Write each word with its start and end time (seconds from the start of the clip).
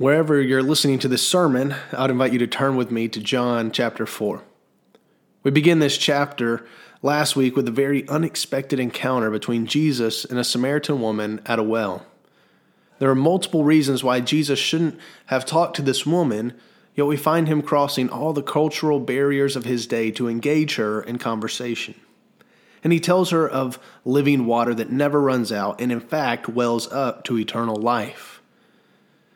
Wherever 0.00 0.40
you're 0.40 0.62
listening 0.62 0.98
to 1.00 1.08
this 1.08 1.28
sermon, 1.28 1.74
I'd 1.92 2.08
invite 2.08 2.32
you 2.32 2.38
to 2.38 2.46
turn 2.46 2.74
with 2.74 2.90
me 2.90 3.06
to 3.08 3.20
John 3.20 3.70
chapter 3.70 4.06
4. 4.06 4.42
We 5.42 5.50
begin 5.50 5.78
this 5.78 5.98
chapter 5.98 6.64
last 7.02 7.36
week 7.36 7.54
with 7.54 7.68
a 7.68 7.70
very 7.70 8.08
unexpected 8.08 8.80
encounter 8.80 9.30
between 9.30 9.66
Jesus 9.66 10.24
and 10.24 10.38
a 10.38 10.42
Samaritan 10.42 11.02
woman 11.02 11.42
at 11.44 11.58
a 11.58 11.62
well. 11.62 12.06
There 12.98 13.10
are 13.10 13.14
multiple 13.14 13.62
reasons 13.62 14.02
why 14.02 14.20
Jesus 14.20 14.58
shouldn't 14.58 14.98
have 15.26 15.44
talked 15.44 15.76
to 15.76 15.82
this 15.82 16.06
woman, 16.06 16.54
yet 16.94 17.04
we 17.04 17.18
find 17.18 17.46
him 17.46 17.60
crossing 17.60 18.08
all 18.08 18.32
the 18.32 18.42
cultural 18.42 19.00
barriers 19.00 19.54
of 19.54 19.66
his 19.66 19.86
day 19.86 20.10
to 20.12 20.28
engage 20.28 20.76
her 20.76 21.02
in 21.02 21.18
conversation. 21.18 21.94
And 22.82 22.94
he 22.94 23.00
tells 23.00 23.32
her 23.32 23.46
of 23.46 23.78
living 24.06 24.46
water 24.46 24.72
that 24.76 24.90
never 24.90 25.20
runs 25.20 25.52
out 25.52 25.78
and, 25.78 25.92
in 25.92 26.00
fact, 26.00 26.48
wells 26.48 26.90
up 26.90 27.22
to 27.24 27.38
eternal 27.38 27.76
life. 27.76 28.39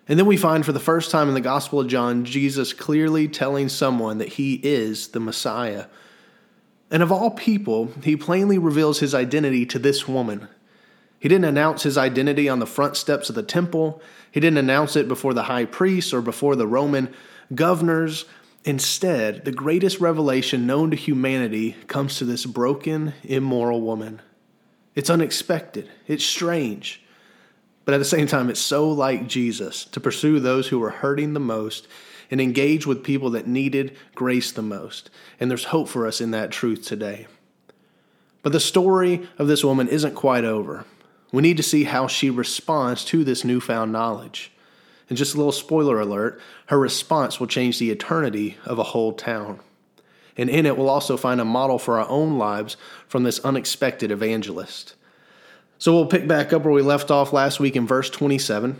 And 0.06 0.18
then 0.18 0.26
we 0.26 0.36
find 0.36 0.64
for 0.66 0.72
the 0.72 0.80
first 0.80 1.10
time 1.10 1.28
in 1.28 1.34
the 1.34 1.40
Gospel 1.40 1.80
of 1.80 1.88
John, 1.88 2.24
Jesus 2.24 2.72
clearly 2.72 3.26
telling 3.26 3.68
someone 3.68 4.18
that 4.18 4.34
he 4.34 4.54
is 4.62 5.08
the 5.08 5.20
Messiah. 5.20 5.86
And 6.90 7.02
of 7.02 7.10
all 7.10 7.30
people, 7.30 7.90
he 8.02 8.16
plainly 8.16 8.58
reveals 8.58 9.00
his 9.00 9.14
identity 9.14 9.64
to 9.66 9.78
this 9.78 10.06
woman. 10.06 10.48
He 11.18 11.28
didn't 11.28 11.46
announce 11.46 11.84
his 11.84 11.96
identity 11.96 12.50
on 12.50 12.58
the 12.58 12.66
front 12.66 12.96
steps 12.96 13.30
of 13.30 13.34
the 13.34 13.42
temple, 13.42 14.02
he 14.30 14.40
didn't 14.40 14.58
announce 14.58 14.96
it 14.96 15.08
before 15.08 15.32
the 15.32 15.44
high 15.44 15.64
priests 15.64 16.12
or 16.12 16.20
before 16.20 16.56
the 16.56 16.66
Roman 16.66 17.14
governors. 17.54 18.26
Instead, 18.64 19.44
the 19.44 19.52
greatest 19.52 20.00
revelation 20.00 20.66
known 20.66 20.90
to 20.90 20.96
humanity 20.96 21.76
comes 21.86 22.18
to 22.18 22.24
this 22.24 22.46
broken, 22.46 23.14
immoral 23.22 23.80
woman. 23.80 24.20
It's 24.94 25.10
unexpected, 25.10 25.88
it's 26.06 26.24
strange. 26.24 27.03
But 27.84 27.94
at 27.94 27.98
the 27.98 28.04
same 28.04 28.26
time, 28.26 28.48
it's 28.48 28.60
so 28.60 28.88
like 28.88 29.26
Jesus 29.26 29.84
to 29.86 30.00
pursue 30.00 30.40
those 30.40 30.68
who 30.68 30.78
were 30.78 30.90
hurting 30.90 31.34
the 31.34 31.40
most 31.40 31.86
and 32.30 32.40
engage 32.40 32.86
with 32.86 33.04
people 33.04 33.30
that 33.30 33.46
needed 33.46 33.96
grace 34.14 34.50
the 34.50 34.62
most. 34.62 35.10
And 35.38 35.50
there's 35.50 35.64
hope 35.64 35.88
for 35.88 36.06
us 36.06 36.20
in 36.20 36.30
that 36.30 36.50
truth 36.50 36.84
today. 36.84 37.26
But 38.42 38.52
the 38.52 38.60
story 38.60 39.28
of 39.38 39.48
this 39.48 39.64
woman 39.64 39.88
isn't 39.88 40.14
quite 40.14 40.44
over. 40.44 40.84
We 41.32 41.42
need 41.42 41.56
to 41.56 41.62
see 41.62 41.84
how 41.84 42.06
she 42.06 42.30
responds 42.30 43.04
to 43.06 43.24
this 43.24 43.44
newfound 43.44 43.92
knowledge. 43.92 44.52
And 45.08 45.18
just 45.18 45.34
a 45.34 45.36
little 45.36 45.52
spoiler 45.52 46.00
alert 46.00 46.40
her 46.66 46.78
response 46.78 47.38
will 47.38 47.46
change 47.46 47.78
the 47.78 47.90
eternity 47.90 48.56
of 48.64 48.78
a 48.78 48.84
whole 48.84 49.12
town. 49.12 49.60
And 50.36 50.50
in 50.50 50.66
it, 50.66 50.76
we'll 50.76 50.88
also 50.88 51.16
find 51.16 51.40
a 51.40 51.44
model 51.44 51.78
for 51.78 51.98
our 51.98 52.08
own 52.08 52.38
lives 52.38 52.76
from 53.06 53.22
this 53.22 53.38
unexpected 53.40 54.10
evangelist. 54.10 54.94
So 55.78 55.92
we'll 55.92 56.06
pick 56.06 56.26
back 56.26 56.52
up 56.52 56.62
where 56.64 56.72
we 56.72 56.82
left 56.82 57.10
off 57.10 57.32
last 57.32 57.60
week 57.60 57.76
in 57.76 57.86
verse 57.86 58.08
27. 58.10 58.78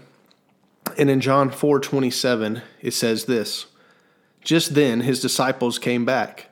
And 0.96 1.10
in 1.10 1.20
John 1.20 1.50
4 1.50 1.80
27, 1.80 2.62
it 2.80 2.92
says 2.92 3.24
this 3.24 3.66
Just 4.42 4.74
then 4.74 5.00
his 5.00 5.20
disciples 5.20 5.78
came 5.78 6.04
back. 6.04 6.50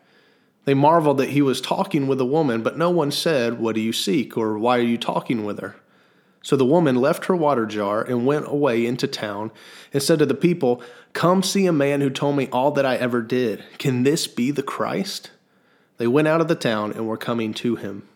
They 0.65 0.75
marveled 0.75 1.19
that 1.19 1.31
he 1.31 1.43
was 1.43 1.61
talking 1.61 2.07
with 2.07 2.21
a 2.21 2.25
woman, 2.25 2.63
but 2.63 2.79
no 2.79 2.91
one 2.91 3.11
said, 3.11 3.59
What 3.59 3.75
do 3.75 3.81
you 3.81 3.93
seek? 3.93 4.37
or 4.37 4.59
Why 4.59 4.79
are 4.79 4.83
you 4.83 4.99
talking 4.99 5.45
with 5.45 5.61
her? 5.61 5.77
So 6.43 6.57
the 6.57 6.67
woman 6.67 6.97
left 6.97 7.27
her 7.27 7.37
water 7.37 7.67
jar 7.67 8.03
and 8.03 8.27
went 8.27 8.49
away 8.49 8.85
into 8.85 9.07
town 9.07 9.53
and 9.93 10.03
said 10.03 10.19
to 10.19 10.27
the 10.27 10.35
people, 10.35 10.83
Come 11.13 11.43
see 11.43 11.67
a 11.67 11.73
man 11.73 12.01
who 12.01 12.11
told 12.11 12.37
me 12.37 12.49
all 12.51 12.73
that 12.73 12.87
I 12.87 12.97
ever 12.97 13.23
did. 13.23 13.65
Can 13.79 14.03
this 14.03 14.27
be 14.27 14.51
the 14.51 14.63
Christ? 14.63 15.31
They 15.99 16.07
went 16.09 16.27
out 16.29 16.41
of 16.41 16.49
the 16.49 16.57
town 16.57 16.93
and 16.93 17.07
were 17.07 17.17
coming 17.17 17.55
to 17.55 17.77
him. 17.77 18.09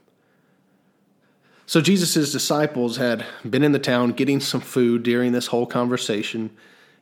So 1.69 1.81
Jesus' 1.81 2.31
disciples 2.31 2.97
had 2.97 3.27
been 3.48 3.64
in 3.64 3.72
the 3.72 3.81
town 3.81 4.12
getting 4.12 4.39
some 4.39 4.61
food 4.61 5.03
during 5.03 5.33
this 5.33 5.48
whole 5.48 5.67
conversation, 5.67 6.50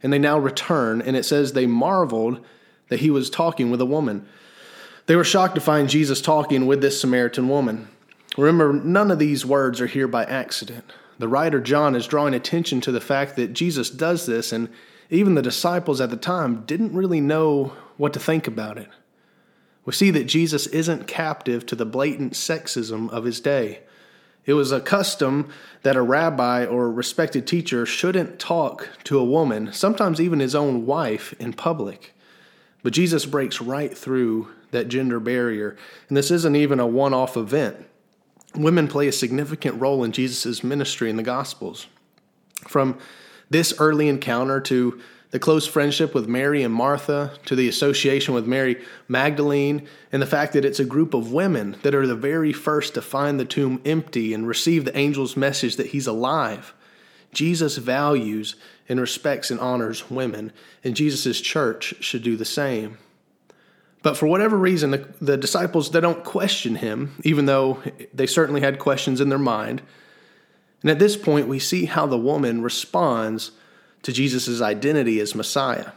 and 0.02 0.10
they 0.10 0.18
now 0.18 0.38
return, 0.38 1.02
and 1.02 1.16
it 1.16 1.24
says 1.24 1.52
they 1.52 1.66
marveled 1.66 2.42
that 2.88 3.00
he 3.00 3.10
was 3.10 3.28
talking 3.28 3.70
with 3.70 3.82
a 3.82 3.86
woman. 3.86 4.26
They 5.04 5.16
were 5.16 5.24
shocked 5.24 5.54
to 5.56 5.60
find 5.60 5.90
Jesus 5.90 6.22
talking 6.22 6.64
with 6.64 6.80
this 6.80 6.98
Samaritan 6.98 7.46
woman. 7.46 7.88
Remember, 8.38 8.72
none 8.72 9.10
of 9.10 9.18
these 9.18 9.44
words 9.44 9.82
are 9.82 9.86
here 9.86 10.08
by 10.08 10.24
accident. 10.24 10.90
The 11.18 11.28
writer 11.28 11.60
John 11.60 11.94
is 11.94 12.06
drawing 12.06 12.32
attention 12.32 12.80
to 12.82 12.92
the 12.92 13.02
fact 13.02 13.36
that 13.36 13.52
Jesus 13.52 13.90
does 13.90 14.24
this, 14.24 14.50
and 14.50 14.70
even 15.10 15.34
the 15.34 15.42
disciples 15.42 16.00
at 16.00 16.08
the 16.08 16.16
time 16.16 16.64
didn't 16.64 16.94
really 16.94 17.20
know 17.20 17.74
what 17.98 18.14
to 18.14 18.18
think 18.18 18.46
about 18.46 18.78
it. 18.78 18.88
We 19.84 19.92
see 19.92 20.10
that 20.12 20.24
Jesus 20.24 20.66
isn't 20.68 21.06
captive 21.06 21.66
to 21.66 21.76
the 21.76 21.84
blatant 21.84 22.32
sexism 22.32 23.10
of 23.10 23.24
his 23.24 23.40
day. 23.40 23.80
It 24.46 24.54
was 24.54 24.72
a 24.72 24.80
custom 24.80 25.48
that 25.82 25.96
a 25.96 26.02
rabbi 26.02 26.66
or 26.66 26.90
respected 26.90 27.46
teacher 27.46 27.86
shouldn't 27.86 28.38
talk 28.38 28.90
to 29.04 29.18
a 29.18 29.24
woman, 29.24 29.72
sometimes 29.72 30.20
even 30.20 30.40
his 30.40 30.54
own 30.54 30.86
wife, 30.86 31.34
in 31.38 31.52
public. 31.52 32.14
But 32.82 32.92
Jesus 32.92 33.24
breaks 33.24 33.60
right 33.60 33.96
through 33.96 34.48
that 34.70 34.88
gender 34.88 35.18
barrier. 35.18 35.76
And 36.08 36.16
this 36.16 36.30
isn't 36.30 36.56
even 36.56 36.80
a 36.80 36.86
one 36.86 37.14
off 37.14 37.36
event. 37.36 37.86
Women 38.54 38.86
play 38.86 39.08
a 39.08 39.12
significant 39.12 39.80
role 39.80 40.04
in 40.04 40.12
Jesus' 40.12 40.62
ministry 40.62 41.08
in 41.08 41.16
the 41.16 41.22
Gospels. 41.22 41.86
From 42.68 42.98
this 43.50 43.74
early 43.78 44.08
encounter 44.08 44.60
to 44.60 45.00
the 45.34 45.40
close 45.40 45.66
friendship 45.66 46.14
with 46.14 46.28
Mary 46.28 46.62
and 46.62 46.72
Martha, 46.72 47.32
to 47.46 47.56
the 47.56 47.68
association 47.68 48.34
with 48.34 48.46
Mary 48.46 48.80
Magdalene, 49.08 49.84
and 50.12 50.22
the 50.22 50.26
fact 50.26 50.52
that 50.52 50.64
it's 50.64 50.78
a 50.78 50.84
group 50.84 51.12
of 51.12 51.32
women 51.32 51.76
that 51.82 51.92
are 51.92 52.06
the 52.06 52.14
very 52.14 52.52
first 52.52 52.94
to 52.94 53.02
find 53.02 53.40
the 53.40 53.44
tomb 53.44 53.82
empty 53.84 54.32
and 54.32 54.46
receive 54.46 54.84
the 54.84 54.94
angel's 54.94 55.36
message 55.36 55.74
that 55.74 55.88
he's 55.88 56.06
alive. 56.06 56.72
Jesus 57.32 57.78
values 57.78 58.54
and 58.88 59.00
respects 59.00 59.50
and 59.50 59.58
honors 59.58 60.08
women, 60.08 60.52
and 60.84 60.94
Jesus' 60.94 61.40
church 61.40 61.96
should 61.98 62.22
do 62.22 62.36
the 62.36 62.44
same. 62.44 62.98
But 64.02 64.16
for 64.16 64.28
whatever 64.28 64.56
reason, 64.56 64.92
the, 64.92 65.08
the 65.20 65.36
disciples 65.36 65.90
they 65.90 66.00
don't 66.00 66.22
question 66.22 66.76
him, 66.76 67.16
even 67.24 67.46
though 67.46 67.82
they 68.12 68.28
certainly 68.28 68.60
had 68.60 68.78
questions 68.78 69.20
in 69.20 69.30
their 69.30 69.38
mind. 69.38 69.82
And 70.82 70.92
at 70.92 71.00
this 71.00 71.16
point, 71.16 71.48
we 71.48 71.58
see 71.58 71.86
how 71.86 72.06
the 72.06 72.16
woman 72.16 72.62
responds 72.62 73.50
to 74.04 74.12
Jesus' 74.12 74.60
identity 74.60 75.18
as 75.18 75.34
Messiah. 75.34 75.90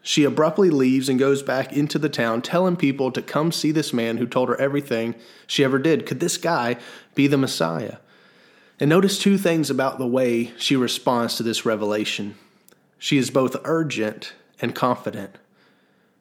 She 0.00 0.24
abruptly 0.24 0.70
leaves 0.70 1.08
and 1.08 1.18
goes 1.18 1.42
back 1.42 1.72
into 1.72 1.98
the 1.98 2.08
town, 2.08 2.42
telling 2.42 2.76
people 2.76 3.12
to 3.12 3.22
come 3.22 3.52
see 3.52 3.70
this 3.70 3.92
man 3.92 4.16
who 4.16 4.26
told 4.26 4.48
her 4.48 4.60
everything 4.60 5.14
she 5.46 5.62
ever 5.62 5.78
did. 5.78 6.06
Could 6.06 6.20
this 6.20 6.36
guy 6.36 6.76
be 7.14 7.26
the 7.26 7.36
Messiah? 7.36 7.98
And 8.80 8.88
notice 8.88 9.18
two 9.18 9.38
things 9.38 9.70
about 9.70 9.98
the 9.98 10.06
way 10.06 10.52
she 10.56 10.74
responds 10.74 11.36
to 11.36 11.44
this 11.44 11.64
revelation. 11.64 12.36
She 12.98 13.18
is 13.18 13.30
both 13.30 13.56
urgent 13.64 14.32
and 14.60 14.74
confident. 14.74 15.36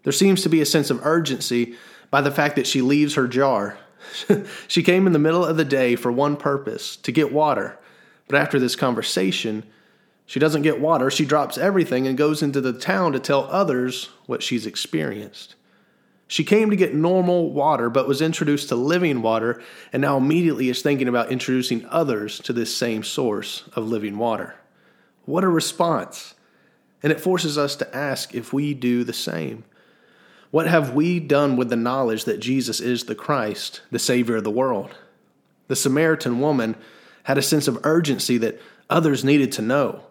There 0.04 0.14
seems 0.14 0.44
to 0.44 0.50
be 0.50 0.62
a 0.62 0.66
sense 0.66 0.90
of 0.90 1.06
urgency 1.06 1.76
by 2.10 2.22
the 2.22 2.31
fact 2.31 2.56
that 2.56 2.68
she 2.68 2.81
leaves 2.81 3.16
her 3.16 3.28
jar. 3.28 3.78
she 4.68 4.84
came 4.84 5.08
in 5.08 5.14
the 5.14 5.20
middle 5.20 5.46
of 5.46 5.58
the 5.58 5.66
day 5.66 5.96
for 5.96 6.12
one 6.12 6.36
purpose 6.36 6.96
to 6.98 7.12
get 7.12 7.31
water. 7.31 7.80
But 8.28 8.40
after 8.40 8.60
this 8.60 8.76
conversation, 8.76 9.64
she 10.31 10.40
doesn't 10.40 10.62
get 10.62 10.80
water. 10.80 11.12
She 11.12 11.25
drops 11.25 11.58
everything 11.58 12.08
and 12.08 12.18
goes 12.18 12.42
into 12.42 12.62
the 12.62 12.72
town 12.72 13.12
to 13.12 13.19
tell 13.19 13.50
others 13.52 14.12
what 14.28 14.42
she's 14.42 14.66
experienced. 14.66 15.56
She 16.25 16.46
came 16.46 16.69
to 16.69 16.78
get 16.78 16.96
normal 16.96 17.52
water, 17.52 17.90
but 17.90 18.08
was 18.08 18.22
introduced 18.22 18.69
to 18.69 18.78
living 18.78 19.22
water, 19.22 19.62
and 19.92 20.00
now 20.00 20.16
immediately 20.16 20.69
is 20.69 20.81
thinking 20.81 21.09
about 21.09 21.34
introducing 21.34 21.86
others 21.90 22.40
to 22.44 22.53
this 22.53 22.74
same 22.74 23.03
source 23.03 23.68
of 23.74 23.90
living 23.90 24.18
water. 24.18 24.56
What 25.25 25.44
a 25.44 25.50
response! 25.50 26.34
And 27.03 27.12
it 27.12 27.19
forces 27.19 27.58
us 27.58 27.75
to 27.75 27.94
ask 27.94 28.34
if 28.34 28.53
we 28.53 28.74
do 28.74 29.03
the 29.03 29.12
same. 29.12 29.66
What 30.50 30.66
have 30.66 30.94
we 30.94 31.19
done 31.19 31.58
with 31.58 31.69
the 31.69 31.75
knowledge 31.75 32.24
that 32.24 32.40
Jesus 32.40 32.80
is 32.80 33.03
the 33.03 33.16
Christ, 33.16 33.81
the 33.92 34.00
Savior 34.00 34.38
of 34.38 34.46
the 34.46 34.50
world? 34.50 34.96
The 35.68 35.75
Samaritan 35.75 36.40
woman 36.40 36.78
had 37.24 37.38
a 37.38 37.42
sense 37.42 37.68
of 37.68 37.81
urgency 37.84 38.38
that 38.38 38.62
others 38.90 39.25
needed 39.25 39.52
to 39.52 39.62
know. 39.62 40.03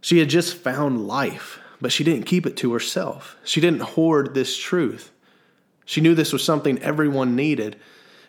She 0.00 0.18
had 0.18 0.28
just 0.28 0.56
found 0.56 1.06
life, 1.06 1.58
but 1.80 1.92
she 1.92 2.04
didn't 2.04 2.26
keep 2.26 2.46
it 2.46 2.56
to 2.58 2.72
herself. 2.72 3.36
She 3.44 3.60
didn't 3.60 3.80
hoard 3.80 4.34
this 4.34 4.56
truth. 4.56 5.10
She 5.84 6.00
knew 6.00 6.14
this 6.14 6.32
was 6.32 6.44
something 6.44 6.78
everyone 6.80 7.34
needed. 7.34 7.76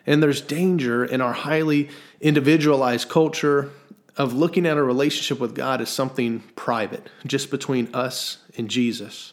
And 0.06 0.22
there's 0.22 0.40
danger 0.40 1.04
in 1.04 1.20
our 1.20 1.32
highly 1.32 1.90
individualized 2.20 3.08
culture 3.08 3.70
of 4.16 4.32
looking 4.32 4.66
at 4.66 4.76
a 4.76 4.82
relationship 4.82 5.38
with 5.38 5.54
God 5.54 5.80
as 5.80 5.88
something 5.88 6.40
private, 6.56 7.08
just 7.26 7.50
between 7.50 7.94
us 7.94 8.38
and 8.56 8.68
Jesus. 8.68 9.32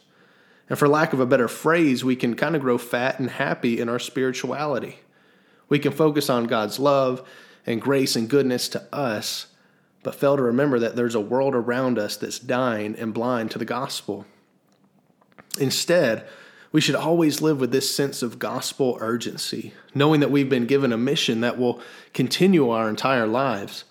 And 0.68 0.78
for 0.78 0.88
lack 0.88 1.12
of 1.12 1.20
a 1.20 1.26
better 1.26 1.48
phrase, 1.48 2.04
we 2.04 2.16
can 2.16 2.36
kind 2.36 2.54
of 2.54 2.62
grow 2.62 2.78
fat 2.78 3.18
and 3.18 3.30
happy 3.30 3.80
in 3.80 3.88
our 3.88 3.98
spirituality. 3.98 5.00
We 5.68 5.78
can 5.78 5.92
focus 5.92 6.30
on 6.30 6.46
God's 6.46 6.78
love 6.78 7.26
and 7.66 7.80
grace 7.80 8.16
and 8.16 8.28
goodness 8.28 8.68
to 8.70 8.82
us 8.94 9.46
but 10.02 10.14
fail 10.14 10.36
to 10.36 10.42
remember 10.42 10.78
that 10.78 10.96
there's 10.96 11.14
a 11.14 11.20
world 11.20 11.54
around 11.54 11.98
us 11.98 12.16
that's 12.16 12.38
dying 12.38 12.96
and 12.96 13.14
blind 13.14 13.50
to 13.50 13.58
the 13.58 13.64
gospel. 13.64 14.26
Instead, 15.58 16.26
we 16.70 16.80
should 16.80 16.94
always 16.94 17.40
live 17.40 17.60
with 17.60 17.72
this 17.72 17.94
sense 17.94 18.22
of 18.22 18.38
gospel 18.38 18.98
urgency, 19.00 19.72
knowing 19.94 20.20
that 20.20 20.30
we've 20.30 20.50
been 20.50 20.66
given 20.66 20.92
a 20.92 20.98
mission 20.98 21.40
that 21.40 21.58
will 21.58 21.80
continue 22.12 22.68
our 22.70 22.88
entire 22.88 23.26
lives. 23.26 23.84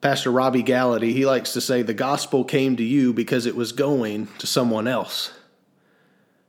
Pastor 0.00 0.30
Robby 0.30 0.62
Gallaty, 0.62 1.12
he 1.12 1.24
likes 1.24 1.52
to 1.54 1.60
say 1.60 1.82
the 1.82 1.94
gospel 1.94 2.44
came 2.44 2.76
to 2.76 2.84
you 2.84 3.12
because 3.12 3.46
it 3.46 3.56
was 3.56 3.72
going 3.72 4.28
to 4.38 4.46
someone 4.46 4.86
else. 4.86 5.32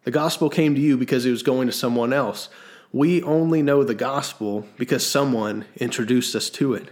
The 0.03 0.11
gospel 0.11 0.49
came 0.49 0.75
to 0.75 0.81
you 0.81 0.97
because 0.97 1.25
it 1.25 1.31
was 1.31 1.43
going 1.43 1.67
to 1.67 1.73
someone 1.73 2.13
else. 2.13 2.49
We 2.91 3.23
only 3.23 3.61
know 3.61 3.83
the 3.83 3.95
gospel 3.95 4.67
because 4.77 5.05
someone 5.05 5.65
introduced 5.77 6.35
us 6.35 6.49
to 6.51 6.73
it, 6.73 6.89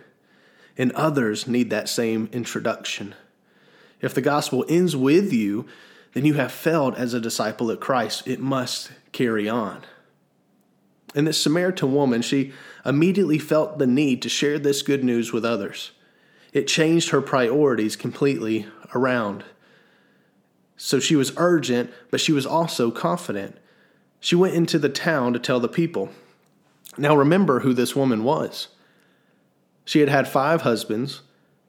and 0.78 0.92
others 0.92 1.48
need 1.48 1.70
that 1.70 1.90
same 1.90 2.30
introduction. 2.32 3.16
If 4.02 4.14
the 4.14 4.22
gospel 4.22 4.66
ends 4.68 4.96
with 4.96 5.32
you, 5.32 5.66
then 6.14 6.26
you 6.26 6.36
have 6.36 6.52
failed 6.52 6.96
as 6.96 7.14
a 7.14 7.20
disciple 7.20 7.72
of 7.72 7.80
Christ. 7.80 8.28
It 8.28 8.40
must 8.40 8.92
carry 9.12 9.50
on. 9.50 9.84
And 11.14 11.26
this 11.26 11.42
Samaritan 11.42 11.94
woman, 11.94 12.22
she 12.22 12.52
immediately 12.86 13.40
felt 13.40 13.80
the 13.80 13.88
need 13.88 14.22
to 14.22 14.30
share 14.30 14.60
this 14.60 14.82
good 14.82 15.04
news 15.04 15.32
with 15.32 15.46
others. 15.46 15.92
It 16.52 16.68
changed 16.68 17.10
her 17.10 17.22
priorities 17.22 17.96
completely 17.96 18.68
around. 18.94 19.44
So 20.78 21.00
she 21.00 21.16
was 21.16 21.34
urgent, 21.38 21.92
but 22.12 22.20
she 22.20 22.32
was 22.32 22.46
also 22.46 22.92
confident. 22.92 23.58
She 24.20 24.36
went 24.36 24.56
into 24.56 24.78
the 24.78 24.90
town 24.90 25.34
to 25.34 25.40
tell 25.40 25.60
the 25.60 25.70
people. 25.70 26.10
Now 26.98 27.16
remember 27.16 27.62
who 27.62 27.74
this 27.74 27.96
woman 27.96 28.24
was. 28.24 28.68
She 29.86 30.00
had 30.00 30.10
had 30.10 30.28
five 30.28 30.64
husbands 30.64 31.22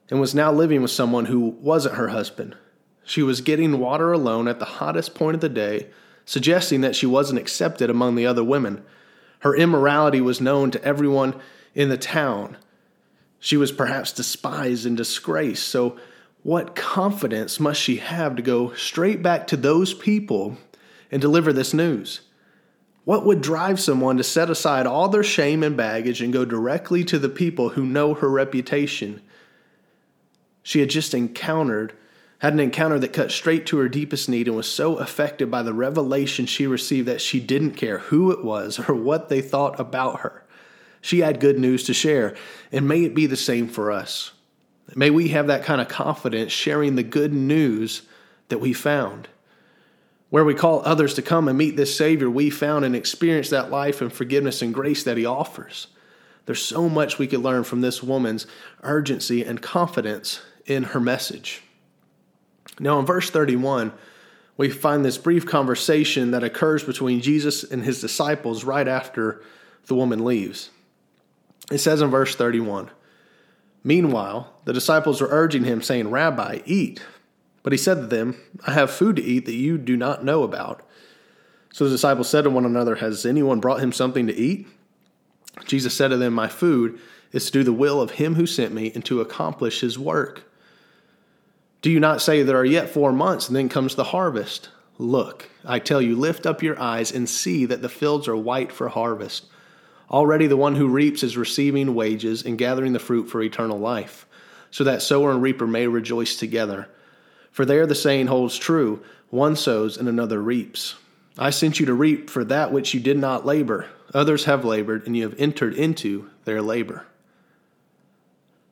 and 0.09 0.19
was 0.19 0.35
now 0.35 0.51
living 0.51 0.81
with 0.81 0.91
someone 0.91 1.25
who 1.25 1.39
wasn't 1.39 1.95
her 1.95 2.09
husband. 2.09 2.57
She 3.03 3.21
was 3.21 3.41
getting 3.41 3.79
water 3.79 4.11
alone 4.11 4.47
at 4.47 4.59
the 4.59 4.65
hottest 4.65 5.15
point 5.15 5.35
of 5.35 5.41
the 5.41 5.49
day, 5.49 5.87
suggesting 6.25 6.81
that 6.81 6.95
she 6.95 7.05
wasn't 7.05 7.39
accepted 7.39 7.89
among 7.89 8.15
the 8.15 8.25
other 8.25 8.43
women. 8.43 8.83
Her 9.39 9.55
immorality 9.55 10.19
was 10.19 10.41
known 10.41 10.71
to 10.71 10.83
everyone 10.83 11.39
in 11.73 11.89
the 11.89 11.97
town. 11.97 12.57
She 13.39 13.55
was 13.55 13.71
perhaps 13.71 14.11
despised 14.11 14.85
and 14.85 14.97
disgraced. 14.97 15.67
So, 15.67 15.97
what 16.43 16.75
confidence 16.75 17.59
must 17.59 17.81
she 17.81 17.97
have 17.97 18.35
to 18.35 18.41
go 18.41 18.73
straight 18.73 19.21
back 19.21 19.47
to 19.47 19.57
those 19.57 19.93
people 19.93 20.57
and 21.11 21.21
deliver 21.21 21.51
this 21.51 21.73
news? 21.73 22.21
What 23.07 23.25
would 23.25 23.39
drive 23.39 23.79
someone 23.79 24.17
to 24.17 24.23
set 24.25 24.49
aside 24.49 24.85
all 24.85 25.07
their 25.07 25.23
shame 25.23 25.63
and 25.63 25.77
baggage 25.77 26.21
and 26.21 26.33
go 26.33 26.43
directly 26.43 27.05
to 27.05 27.17
the 27.17 27.29
people 27.29 27.69
who 27.69 27.85
know 27.85 28.13
her 28.15 28.29
reputation? 28.29 29.21
She 30.61 30.81
had 30.81 30.89
just 30.89 31.13
encountered, 31.13 31.93
had 32.39 32.51
an 32.51 32.59
encounter 32.59 32.99
that 32.99 33.13
cut 33.13 33.31
straight 33.31 33.65
to 33.67 33.77
her 33.77 33.87
deepest 33.87 34.27
need 34.27 34.49
and 34.49 34.57
was 34.57 34.69
so 34.69 34.97
affected 34.97 35.49
by 35.49 35.63
the 35.63 35.73
revelation 35.73 36.45
she 36.45 36.67
received 36.67 37.07
that 37.07 37.21
she 37.21 37.39
didn't 37.39 37.75
care 37.77 37.99
who 37.99 38.29
it 38.29 38.43
was 38.43 38.77
or 38.89 38.93
what 38.93 39.29
they 39.29 39.39
thought 39.39 39.79
about 39.79 40.19
her. 40.19 40.43
She 40.99 41.19
had 41.19 41.39
good 41.39 41.57
news 41.57 41.85
to 41.85 41.93
share, 41.93 42.35
and 42.73 42.89
may 42.89 43.05
it 43.05 43.15
be 43.15 43.25
the 43.25 43.37
same 43.37 43.69
for 43.69 43.89
us. 43.89 44.33
May 44.97 45.11
we 45.11 45.29
have 45.29 45.47
that 45.47 45.63
kind 45.63 45.79
of 45.79 45.87
confidence 45.87 46.51
sharing 46.51 46.95
the 46.95 47.03
good 47.03 47.31
news 47.31 48.01
that 48.49 48.59
we 48.59 48.73
found. 48.73 49.29
Where 50.29 50.43
we 50.43 50.53
call 50.53 50.81
others 50.83 51.13
to 51.15 51.21
come 51.21 51.47
and 51.47 51.57
meet 51.57 51.77
this 51.77 51.95
Savior 51.95 52.29
we 52.29 52.49
found 52.49 52.83
and 52.83 52.95
experienced 52.95 53.51
that 53.51 53.71
life 53.71 54.01
and 54.01 54.11
forgiveness 54.11 54.61
and 54.61 54.73
grace 54.73 55.03
that 55.03 55.17
He 55.17 55.25
offers. 55.25 55.87
There's 56.45 56.63
so 56.63 56.89
much 56.89 57.17
we 57.19 57.27
could 57.27 57.41
learn 57.41 57.63
from 57.63 57.81
this 57.81 58.01
woman's 58.01 58.47
urgency 58.83 59.43
and 59.43 59.61
confidence 59.61 60.41
in 60.65 60.83
her 60.83 60.99
message. 60.99 61.61
Now, 62.79 62.99
in 62.99 63.05
verse 63.05 63.29
31, 63.29 63.91
we 64.57 64.69
find 64.69 65.05
this 65.05 65.17
brief 65.17 65.45
conversation 65.45 66.31
that 66.31 66.43
occurs 66.43 66.83
between 66.83 67.21
Jesus 67.21 67.63
and 67.63 67.83
his 67.83 68.01
disciples 68.01 68.63
right 68.63 68.87
after 68.87 69.41
the 69.85 69.95
woman 69.95 70.23
leaves. 70.23 70.69
It 71.71 71.79
says 71.79 72.01
in 72.01 72.09
verse 72.09 72.35
31 72.35 72.91
Meanwhile, 73.83 74.53
the 74.65 74.73
disciples 74.73 75.21
were 75.21 75.29
urging 75.31 75.63
him, 75.63 75.81
saying, 75.81 76.09
Rabbi, 76.09 76.59
eat. 76.65 77.01
But 77.63 77.73
he 77.73 77.77
said 77.77 77.95
to 77.95 78.07
them, 78.07 78.37
I 78.65 78.73
have 78.73 78.91
food 78.91 79.15
to 79.17 79.23
eat 79.23 79.45
that 79.45 79.55
you 79.55 79.77
do 79.77 79.97
not 79.97 80.23
know 80.23 80.43
about. 80.43 80.87
So 81.73 81.83
the 81.83 81.91
disciples 81.91 82.29
said 82.29 82.43
to 82.43 82.49
one 82.49 82.65
another, 82.65 82.95
Has 82.95 83.25
anyone 83.25 83.59
brought 83.59 83.81
him 83.81 83.91
something 83.91 84.27
to 84.27 84.35
eat? 84.35 84.67
Jesus 85.65 85.93
said 85.93 86.09
to 86.09 86.17
them, 86.17 86.33
My 86.33 86.47
food 86.47 86.99
is 87.31 87.45
to 87.45 87.51
do 87.51 87.63
the 87.63 87.73
will 87.73 88.01
of 88.01 88.11
him 88.11 88.35
who 88.35 88.45
sent 88.45 88.73
me 88.73 88.91
and 88.93 89.03
to 89.05 89.21
accomplish 89.21 89.81
his 89.81 89.99
work. 89.99 90.43
Do 91.81 91.91
you 91.91 91.99
not 91.99 92.21
say 92.21 92.41
there 92.41 92.57
are 92.57 92.65
yet 92.65 92.89
four 92.89 93.11
months 93.11 93.47
and 93.47 93.55
then 93.55 93.69
comes 93.69 93.95
the 93.95 94.05
harvest? 94.05 94.69
Look, 94.97 95.49
I 95.63 95.79
tell 95.79 96.01
you, 96.01 96.15
lift 96.15 96.45
up 96.45 96.63
your 96.63 96.79
eyes 96.79 97.11
and 97.11 97.29
see 97.29 97.65
that 97.65 97.81
the 97.81 97.89
fields 97.89 98.27
are 98.27 98.35
white 98.35 98.71
for 98.71 98.89
harvest. 98.89 99.45
Already 100.09 100.47
the 100.47 100.57
one 100.57 100.75
who 100.75 100.87
reaps 100.87 101.21
is 101.21 101.37
receiving 101.37 101.93
wages 101.93 102.43
and 102.43 102.57
gathering 102.57 102.93
the 102.93 102.99
fruit 102.99 103.29
for 103.29 103.41
eternal 103.41 103.77
life, 103.77 104.25
so 104.71 104.83
that 104.85 105.01
sower 105.01 105.31
and 105.31 105.41
reaper 105.41 105.67
may 105.67 105.85
rejoice 105.85 106.35
together. 106.35 106.87
For 107.57 107.65
there 107.65 107.87
the 107.87 107.95
saying 107.95 108.27
holds 108.27 108.55
true 108.55 109.03
one 109.31 109.55
sows 109.55 109.97
and 109.97 110.07
another 110.07 110.39
reaps. 110.39 110.93
I 111.39 111.49
sent 111.49 111.79
you 111.79 111.87
to 111.87 111.93
reap 111.95 112.29
for 112.29 112.43
that 112.43 112.71
which 112.71 112.93
you 112.93 112.99
did 112.99 113.17
not 113.17 113.47
labor. 113.47 113.87
Others 114.13 114.45
have 114.45 114.63
labored, 114.63 115.07
and 115.07 115.17
you 115.17 115.23
have 115.23 115.39
entered 115.39 115.73
into 115.73 116.29
their 116.45 116.61
labor. 116.61 117.07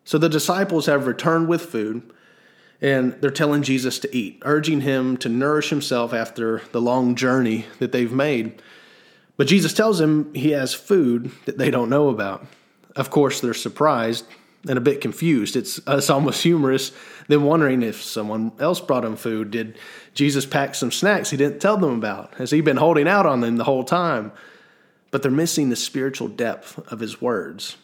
So 0.04 0.20
the 0.20 0.30
disciples 0.30 0.86
have 0.86 1.08
returned 1.08 1.48
with 1.48 1.64
food, 1.64 2.04
and 2.80 3.14
they're 3.14 3.32
telling 3.32 3.64
Jesus 3.64 3.98
to 3.98 4.16
eat, 4.16 4.38
urging 4.46 4.82
him 4.82 5.18
to 5.18 5.30
nourish 5.30 5.72
himself 5.72 6.14
after 6.14 6.62
the 6.72 6.80
long 6.80 7.16
journey 7.16 7.66
that 7.80 7.92
they've 7.92 8.14
made. 8.14 8.62
But 9.36 9.48
Jesus 9.48 9.74
tells 9.74 10.00
him 10.00 10.32
he 10.36 10.52
has 10.52 10.76
food 10.76 11.32
that 11.46 11.58
they 11.58 11.72
don't 11.72 11.90
know 11.90 12.10
about. 12.10 12.46
Of 12.96 13.10
course, 13.10 13.42
they're 13.42 13.56
surprised 13.56 14.26
and 14.68 14.78
a 14.78 14.82
bit 14.82 15.02
confused. 15.02 15.56
It's, 15.56 15.80
uh, 15.88 15.98
it's 15.98 16.10
almost 16.10 16.44
humorous, 16.44 16.92
them 17.28 17.44
wondering 17.44 17.84
if 17.84 18.02
someone 18.02 18.52
else 18.60 18.80
brought 18.80 19.04
them 19.04 19.16
food. 19.16 19.52
Did 19.52 19.78
Jesus 20.14 20.46
pack 20.46 20.76
some 20.76 20.92
snacks 20.92 21.30
he 21.30 21.38
didn't 21.38 21.60
tell 21.60 21.78
them 21.78 21.92
about? 21.98 22.36
Has 22.36 22.52
he 22.52 22.62
been 22.62 22.78
holding 22.78 23.08
out 23.08 23.26
on 23.26 23.42
them 23.42 23.58
the 23.58 23.64
whole 23.64 23.84
time? 23.84 24.32
But 25.12 25.22
they're 25.22 25.32
missing 25.32 25.70
the 25.70 25.76
spiritual 25.76 26.28
depth 26.28 26.80
of 26.92 27.00
his 27.00 27.22
words. 27.22 27.78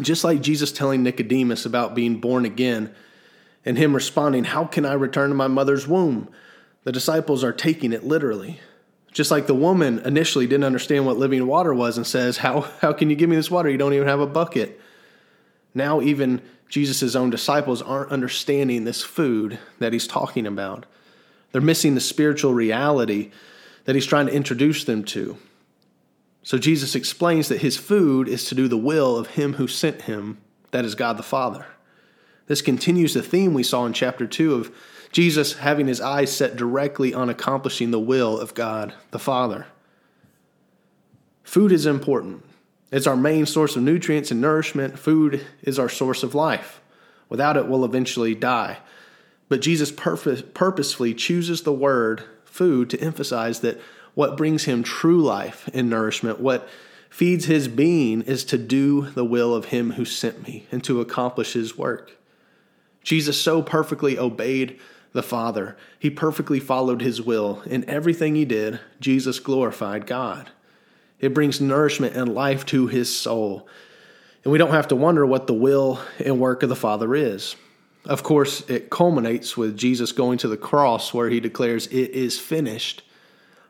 Just 0.00 0.24
like 0.24 0.40
Jesus 0.40 0.72
telling 0.72 1.02
Nicodemus 1.02 1.66
about 1.66 1.94
being 1.94 2.20
born 2.20 2.44
again 2.44 2.94
and 3.64 3.76
him 3.76 3.94
responding, 3.94 4.44
How 4.44 4.64
can 4.64 4.86
I 4.86 4.94
return 4.94 5.30
to 5.30 5.34
my 5.34 5.48
mother's 5.48 5.86
womb? 5.86 6.28
The 6.84 6.92
disciples 6.92 7.44
are 7.44 7.52
taking 7.52 7.92
it 7.92 8.04
literally. 8.04 8.60
Just 9.12 9.30
like 9.30 9.48
the 9.48 9.54
woman 9.54 9.98
initially 9.98 10.46
didn't 10.46 10.64
understand 10.64 11.04
what 11.04 11.18
living 11.18 11.46
water 11.46 11.74
was 11.74 11.96
and 11.96 12.06
says, 12.06 12.38
How, 12.38 12.62
how 12.80 12.92
can 12.92 13.10
you 13.10 13.16
give 13.16 13.28
me 13.28 13.36
this 13.36 13.50
water? 13.50 13.68
You 13.68 13.78
don't 13.78 13.92
even 13.92 14.08
have 14.08 14.20
a 14.20 14.26
bucket. 14.26 14.80
Now, 15.74 16.00
even 16.00 16.42
Jesus' 16.68 17.14
own 17.14 17.30
disciples 17.30 17.82
aren't 17.82 18.12
understanding 18.12 18.84
this 18.84 19.02
food 19.02 19.58
that 19.78 19.92
he's 19.92 20.06
talking 20.06 20.46
about. 20.46 20.86
They're 21.52 21.60
missing 21.60 21.94
the 21.94 22.00
spiritual 22.00 22.54
reality 22.54 23.30
that 23.84 23.94
he's 23.94 24.06
trying 24.06 24.26
to 24.26 24.34
introduce 24.34 24.84
them 24.84 25.04
to. 25.04 25.36
So, 26.42 26.58
Jesus 26.58 26.94
explains 26.94 27.48
that 27.48 27.60
his 27.60 27.76
food 27.76 28.28
is 28.28 28.44
to 28.46 28.54
do 28.54 28.68
the 28.68 28.76
will 28.76 29.16
of 29.16 29.28
him 29.28 29.54
who 29.54 29.68
sent 29.68 30.02
him, 30.02 30.38
that 30.70 30.84
is 30.84 30.94
God 30.94 31.16
the 31.16 31.22
Father. 31.22 31.66
This 32.46 32.62
continues 32.62 33.14
the 33.14 33.22
theme 33.22 33.54
we 33.54 33.62
saw 33.62 33.86
in 33.86 33.92
chapter 33.92 34.26
2 34.26 34.54
of 34.54 34.74
Jesus 35.12 35.54
having 35.54 35.86
his 35.86 36.00
eyes 36.00 36.34
set 36.34 36.56
directly 36.56 37.12
on 37.12 37.28
accomplishing 37.28 37.90
the 37.90 38.00
will 38.00 38.38
of 38.38 38.54
God 38.54 38.94
the 39.10 39.18
Father. 39.18 39.66
Food 41.42 41.72
is 41.72 41.86
important. 41.86 42.44
It's 42.90 43.06
our 43.06 43.16
main 43.16 43.46
source 43.46 43.76
of 43.76 43.82
nutrients 43.82 44.30
and 44.30 44.40
nourishment. 44.40 44.98
Food 44.98 45.46
is 45.62 45.78
our 45.78 45.88
source 45.88 46.22
of 46.22 46.34
life. 46.34 46.80
Without 47.28 47.56
it, 47.56 47.66
we'll 47.66 47.84
eventually 47.84 48.34
die. 48.34 48.78
But 49.48 49.62
Jesus 49.62 49.92
purpose, 49.92 50.42
purposefully 50.54 51.14
chooses 51.14 51.62
the 51.62 51.72
word 51.72 52.24
food 52.44 52.90
to 52.90 53.00
emphasize 53.00 53.60
that 53.60 53.80
what 54.14 54.36
brings 54.36 54.64
him 54.64 54.82
true 54.82 55.22
life 55.22 55.68
and 55.72 55.88
nourishment, 55.88 56.40
what 56.40 56.68
feeds 57.08 57.44
his 57.44 57.68
being, 57.68 58.22
is 58.22 58.44
to 58.44 58.58
do 58.58 59.02
the 59.10 59.24
will 59.24 59.54
of 59.54 59.66
him 59.66 59.92
who 59.92 60.04
sent 60.04 60.46
me 60.46 60.66
and 60.72 60.82
to 60.84 61.00
accomplish 61.00 61.52
his 61.52 61.78
work. 61.78 62.16
Jesus 63.02 63.40
so 63.40 63.62
perfectly 63.62 64.18
obeyed 64.18 64.78
the 65.12 65.22
Father. 65.22 65.76
He 65.98 66.10
perfectly 66.10 66.60
followed 66.60 67.00
his 67.00 67.22
will. 67.22 67.62
In 67.66 67.88
everything 67.88 68.34
he 68.34 68.44
did, 68.44 68.80
Jesus 69.00 69.38
glorified 69.40 70.06
God. 70.06 70.50
It 71.20 71.34
brings 71.34 71.60
nourishment 71.60 72.16
and 72.16 72.34
life 72.34 72.64
to 72.66 72.86
his 72.86 73.14
soul. 73.14 73.68
And 74.42 74.52
we 74.52 74.58
don't 74.58 74.70
have 74.70 74.88
to 74.88 74.96
wonder 74.96 75.26
what 75.26 75.46
the 75.46 75.54
will 75.54 76.00
and 76.18 76.40
work 76.40 76.62
of 76.62 76.68
the 76.68 76.76
Father 76.76 77.14
is. 77.14 77.56
Of 78.06 78.22
course, 78.22 78.68
it 78.68 78.88
culminates 78.88 79.56
with 79.56 79.76
Jesus 79.76 80.12
going 80.12 80.38
to 80.38 80.48
the 80.48 80.56
cross 80.56 81.12
where 81.12 81.28
he 81.28 81.40
declares, 81.40 81.86
It 81.88 82.10
is 82.12 82.38
finished. 82.38 83.02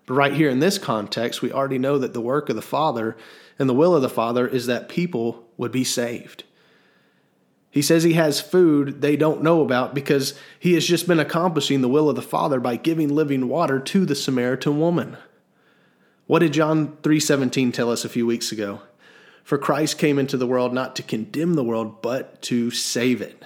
But 0.07 0.15
right 0.15 0.33
here 0.33 0.49
in 0.49 0.61
this 0.61 0.79
context, 0.79 1.43
we 1.43 1.53
already 1.53 1.79
know 1.79 1.99
that 1.99 2.13
the 2.13 2.21
work 2.21 2.49
of 2.49 2.57
the 2.57 2.63
Father 2.63 3.17
and 3.59 3.69
the 3.69 3.75
will 3.75 3.95
of 3.95 4.03
the 4.03 4.09
Father 4.09 4.47
is 4.47 4.67
that 4.67 4.89
people 4.89 5.49
would 5.57 5.73
be 5.73 5.85
saved. 5.85 6.45
He 7.71 7.83
says 7.83 8.03
he 8.03 8.15
has 8.15 8.41
food 8.41 9.01
they 9.01 9.17
don't 9.17 9.43
know 9.43 9.61
about 9.61 9.95
because 9.95 10.35
he 10.59 10.75
has 10.75 10.85
just 10.85 11.07
been 11.07 11.21
accomplishing 11.21 11.81
the 11.81 11.89
will 11.89 12.09
of 12.09 12.17
the 12.17 12.23
Father 12.23 12.59
by 12.59 12.77
giving 12.77 13.15
living 13.15 13.49
water 13.49 13.79
to 13.79 14.05
the 14.05 14.17
Samaritan 14.17 14.81
woman. 14.81 15.17
What 16.31 16.43
did 16.43 16.53
John 16.53 16.97
3:17 17.03 17.73
tell 17.73 17.91
us 17.91 18.05
a 18.05 18.09
few 18.09 18.25
weeks 18.25 18.53
ago? 18.53 18.83
For 19.43 19.59
Christ 19.59 19.99
came 19.99 20.17
into 20.17 20.37
the 20.37 20.47
world 20.47 20.73
not 20.73 20.95
to 20.95 21.03
condemn 21.03 21.55
the 21.55 21.65
world, 21.65 22.01
but 22.03 22.41
to 22.43 22.71
save 22.71 23.21
it. 23.21 23.43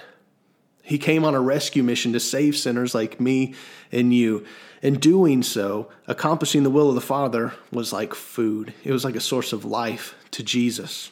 He 0.83 0.99
came 0.99 1.25
on 1.25 1.33
a 1.33 1.41
rescue 1.41 1.81
mission 1.81 2.13
to 2.13 2.19
save 2.19 2.55
sinners 2.55 2.93
like 2.93 3.19
me 3.19 3.55
and 3.91 4.13
you. 4.13 4.45
In 4.83 4.99
doing 4.99 5.41
so, 5.41 5.89
accomplishing 6.05 6.61
the 6.61 6.69
will 6.69 6.89
of 6.89 6.93
the 6.93 7.01
Father 7.01 7.53
was 7.71 7.91
like 7.91 8.13
food, 8.13 8.75
it 8.83 8.91
was 8.91 9.03
like 9.03 9.15
a 9.15 9.19
source 9.19 9.51
of 9.51 9.65
life 9.65 10.13
to 10.29 10.43
Jesus. 10.43 11.09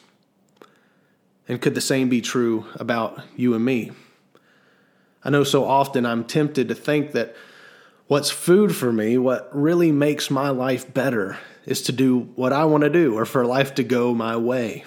And 1.48 1.60
could 1.60 1.74
the 1.74 1.80
same 1.80 2.08
be 2.08 2.20
true 2.20 2.66
about 2.76 3.20
you 3.34 3.52
and 3.52 3.64
me? 3.64 3.90
I 5.24 5.30
know 5.30 5.42
so 5.42 5.64
often 5.64 6.06
I'm 6.06 6.22
tempted 6.22 6.68
to 6.68 6.74
think 6.76 7.10
that 7.14 7.34
what's 8.06 8.30
food 8.30 8.76
for 8.76 8.92
me, 8.92 9.18
what 9.18 9.50
really 9.52 9.90
makes 9.90 10.30
my 10.30 10.50
life 10.50 10.94
better, 10.94 11.36
is 11.66 11.82
to 11.82 11.92
do 11.92 12.20
what 12.34 12.52
I 12.52 12.64
want 12.64 12.82
to 12.82 12.90
do 12.90 13.14
or 13.16 13.24
for 13.24 13.44
life 13.46 13.74
to 13.76 13.84
go 13.84 14.14
my 14.14 14.36
way. 14.36 14.84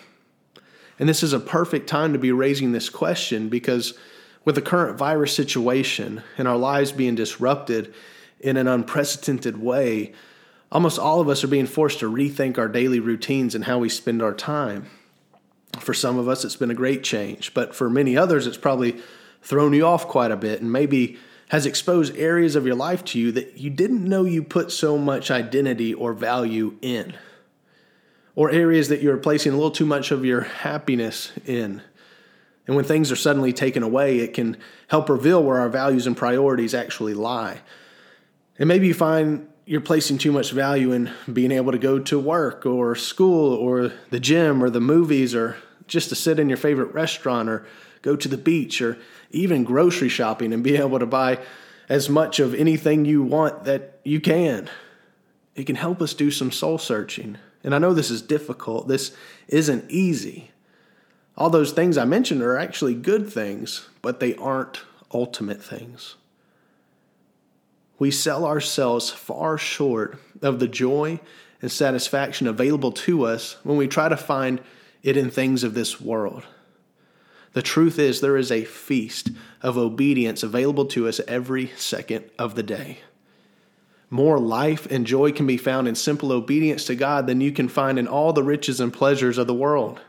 And 0.99 1.07
this 1.07 1.23
is 1.23 1.33
a 1.33 1.39
perfect 1.39 1.87
time 1.87 2.13
to 2.13 2.19
be 2.19 2.31
raising 2.31 2.71
this 2.71 2.89
question 2.89 3.49
because 3.49 3.93
with 4.45 4.55
the 4.55 4.61
current 4.61 4.97
virus 4.97 5.33
situation 5.33 6.23
and 6.37 6.47
our 6.47 6.57
lives 6.57 6.91
being 6.91 7.15
disrupted 7.15 7.93
in 8.39 8.57
an 8.57 8.67
unprecedented 8.67 9.61
way, 9.61 10.13
almost 10.71 10.99
all 10.99 11.19
of 11.19 11.29
us 11.29 11.43
are 11.43 11.49
being 11.49 11.67
forced 11.67 11.99
to 11.99 12.11
rethink 12.11 12.57
our 12.57 12.67
daily 12.67 12.99
routines 12.99 13.55
and 13.55 13.65
how 13.65 13.77
we 13.77 13.89
spend 13.89 14.21
our 14.21 14.33
time. 14.33 14.89
For 15.79 15.93
some 15.93 16.17
of 16.17 16.27
us, 16.27 16.43
it's 16.45 16.55
been 16.55 16.71
a 16.71 16.75
great 16.75 17.03
change, 17.03 17.53
but 17.53 17.75
for 17.75 17.89
many 17.89 18.17
others, 18.17 18.47
it's 18.47 18.57
probably 18.57 18.97
thrown 19.41 19.73
you 19.73 19.85
off 19.85 20.07
quite 20.07 20.31
a 20.31 20.37
bit 20.37 20.61
and 20.61 20.71
maybe 20.71 21.17
has 21.49 21.65
exposed 21.65 22.15
areas 22.17 22.55
of 22.55 22.65
your 22.65 22.75
life 22.75 23.03
to 23.05 23.19
you 23.19 23.31
that 23.31 23.57
you 23.57 23.69
didn't 23.69 24.03
know 24.03 24.25
you 24.25 24.43
put 24.43 24.71
so 24.71 24.97
much 24.97 25.31
identity 25.31 25.93
or 25.93 26.13
value 26.13 26.77
in, 26.81 27.15
or 28.35 28.51
areas 28.51 28.89
that 28.89 29.01
you're 29.01 29.17
placing 29.17 29.53
a 29.53 29.55
little 29.55 29.71
too 29.71 29.85
much 29.85 30.11
of 30.11 30.25
your 30.25 30.41
happiness 30.41 31.31
in. 31.45 31.81
And 32.67 32.75
when 32.75 32.83
things 32.83 33.11
are 33.11 33.15
suddenly 33.15 33.53
taken 33.53 33.81
away, 33.81 34.19
it 34.19 34.33
can 34.33 34.57
help 34.89 35.09
reveal 35.09 35.41
where 35.41 35.59
our 35.59 35.69
values 35.69 36.05
and 36.05 36.17
priorities 36.17 36.73
actually 36.73 37.13
lie. 37.13 37.61
And 38.59 38.67
maybe 38.67 38.87
you 38.87 38.93
find 38.93 39.47
you're 39.65 39.81
placing 39.81 40.17
too 40.17 40.31
much 40.31 40.51
value 40.51 40.91
in 40.91 41.11
being 41.31 41.51
able 41.51 41.71
to 41.71 41.77
go 41.77 41.99
to 41.99 42.19
work 42.19 42.65
or 42.65 42.95
school 42.95 43.53
or 43.53 43.91
the 44.11 44.19
gym 44.19 44.63
or 44.63 44.69
the 44.69 44.79
movies 44.79 45.35
or 45.35 45.57
just 45.87 46.09
to 46.09 46.15
sit 46.15 46.39
in 46.39 46.47
your 46.49 46.57
favorite 46.57 46.93
restaurant 46.93 47.49
or 47.49 47.65
go 48.01 48.15
to 48.15 48.27
the 48.27 48.37
beach 48.37 48.81
or 48.81 48.97
even 49.31 49.63
grocery 49.63 50.09
shopping 50.09 50.53
and 50.53 50.63
be 50.63 50.77
able 50.77 50.99
to 50.99 51.05
buy 51.05 51.39
as 51.89 52.09
much 52.09 52.39
of 52.39 52.53
anything 52.53 53.05
you 53.05 53.23
want 53.23 53.63
that 53.65 53.99
you 54.03 54.19
can. 54.19 54.69
It 55.55 55.65
can 55.65 55.75
help 55.75 56.01
us 56.01 56.13
do 56.13 56.31
some 56.31 56.51
soul 56.51 56.77
searching. 56.77 57.37
And 57.63 57.73
I 57.73 57.79
know 57.79 57.93
this 57.93 58.11
is 58.11 58.21
difficult, 58.21 58.87
this 58.87 59.15
isn't 59.47 59.89
easy. 59.89 60.51
All 61.35 61.49
those 61.49 61.71
things 61.71 61.97
I 61.97 62.05
mentioned 62.05 62.41
are 62.41 62.57
actually 62.57 62.95
good 62.95 63.31
things, 63.31 63.87
but 64.01 64.19
they 64.19 64.35
aren't 64.35 64.81
ultimate 65.13 65.63
things. 65.63 66.15
We 67.99 68.11
sell 68.11 68.45
ourselves 68.45 69.09
far 69.09 69.57
short 69.57 70.19
of 70.41 70.59
the 70.59 70.67
joy 70.67 71.19
and 71.61 71.71
satisfaction 71.71 72.47
available 72.47 72.91
to 72.91 73.25
us 73.25 73.57
when 73.63 73.77
we 73.77 73.87
try 73.87 74.09
to 74.09 74.17
find 74.17 74.61
it 75.03 75.17
in 75.17 75.31
things 75.31 75.63
of 75.63 75.73
this 75.73 75.99
world. 75.99 76.43
The 77.57 77.63
truth 77.63 77.97
is, 77.97 78.21
there 78.21 78.37
is 78.37 78.51
a 78.51 78.65
feast 78.65 79.31
of 79.63 79.79
obedience 79.79 80.43
available 80.43 80.85
to 80.89 81.07
us 81.07 81.19
every 81.27 81.71
second 81.75 82.25
of 82.37 82.53
the 82.53 82.61
day. 82.61 82.99
More 84.11 84.37
life 84.37 84.85
and 84.91 85.07
joy 85.07 85.31
can 85.31 85.47
be 85.47 85.57
found 85.57 85.87
in 85.87 85.95
simple 85.95 86.31
obedience 86.31 86.85
to 86.85 86.93
God 86.93 87.25
than 87.25 87.41
you 87.41 87.51
can 87.51 87.67
find 87.67 87.97
in 87.97 88.07
all 88.07 88.31
the 88.31 88.43
riches 88.43 88.79
and 88.79 88.93
pleasures 88.93 89.39
of 89.39 89.47
the 89.47 89.55
world. 89.55 89.99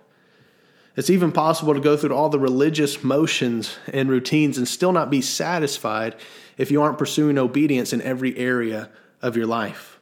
It's 0.95 1.09
even 1.09 1.33
possible 1.33 1.73
to 1.73 1.81
go 1.81 1.97
through 1.97 2.14
all 2.14 2.28
the 2.28 2.38
religious 2.38 3.02
motions 3.02 3.78
and 3.95 4.11
routines 4.11 4.59
and 4.59 4.69
still 4.69 4.93
not 4.93 5.09
be 5.09 5.23
satisfied 5.23 6.17
if 6.59 6.71
you 6.71 6.83
aren't 6.83 6.99
pursuing 6.99 7.38
obedience 7.38 7.95
in 7.95 8.02
every 8.02 8.37
area 8.37 8.90
of 9.23 9.38
your 9.38 9.47
life. 9.47 9.99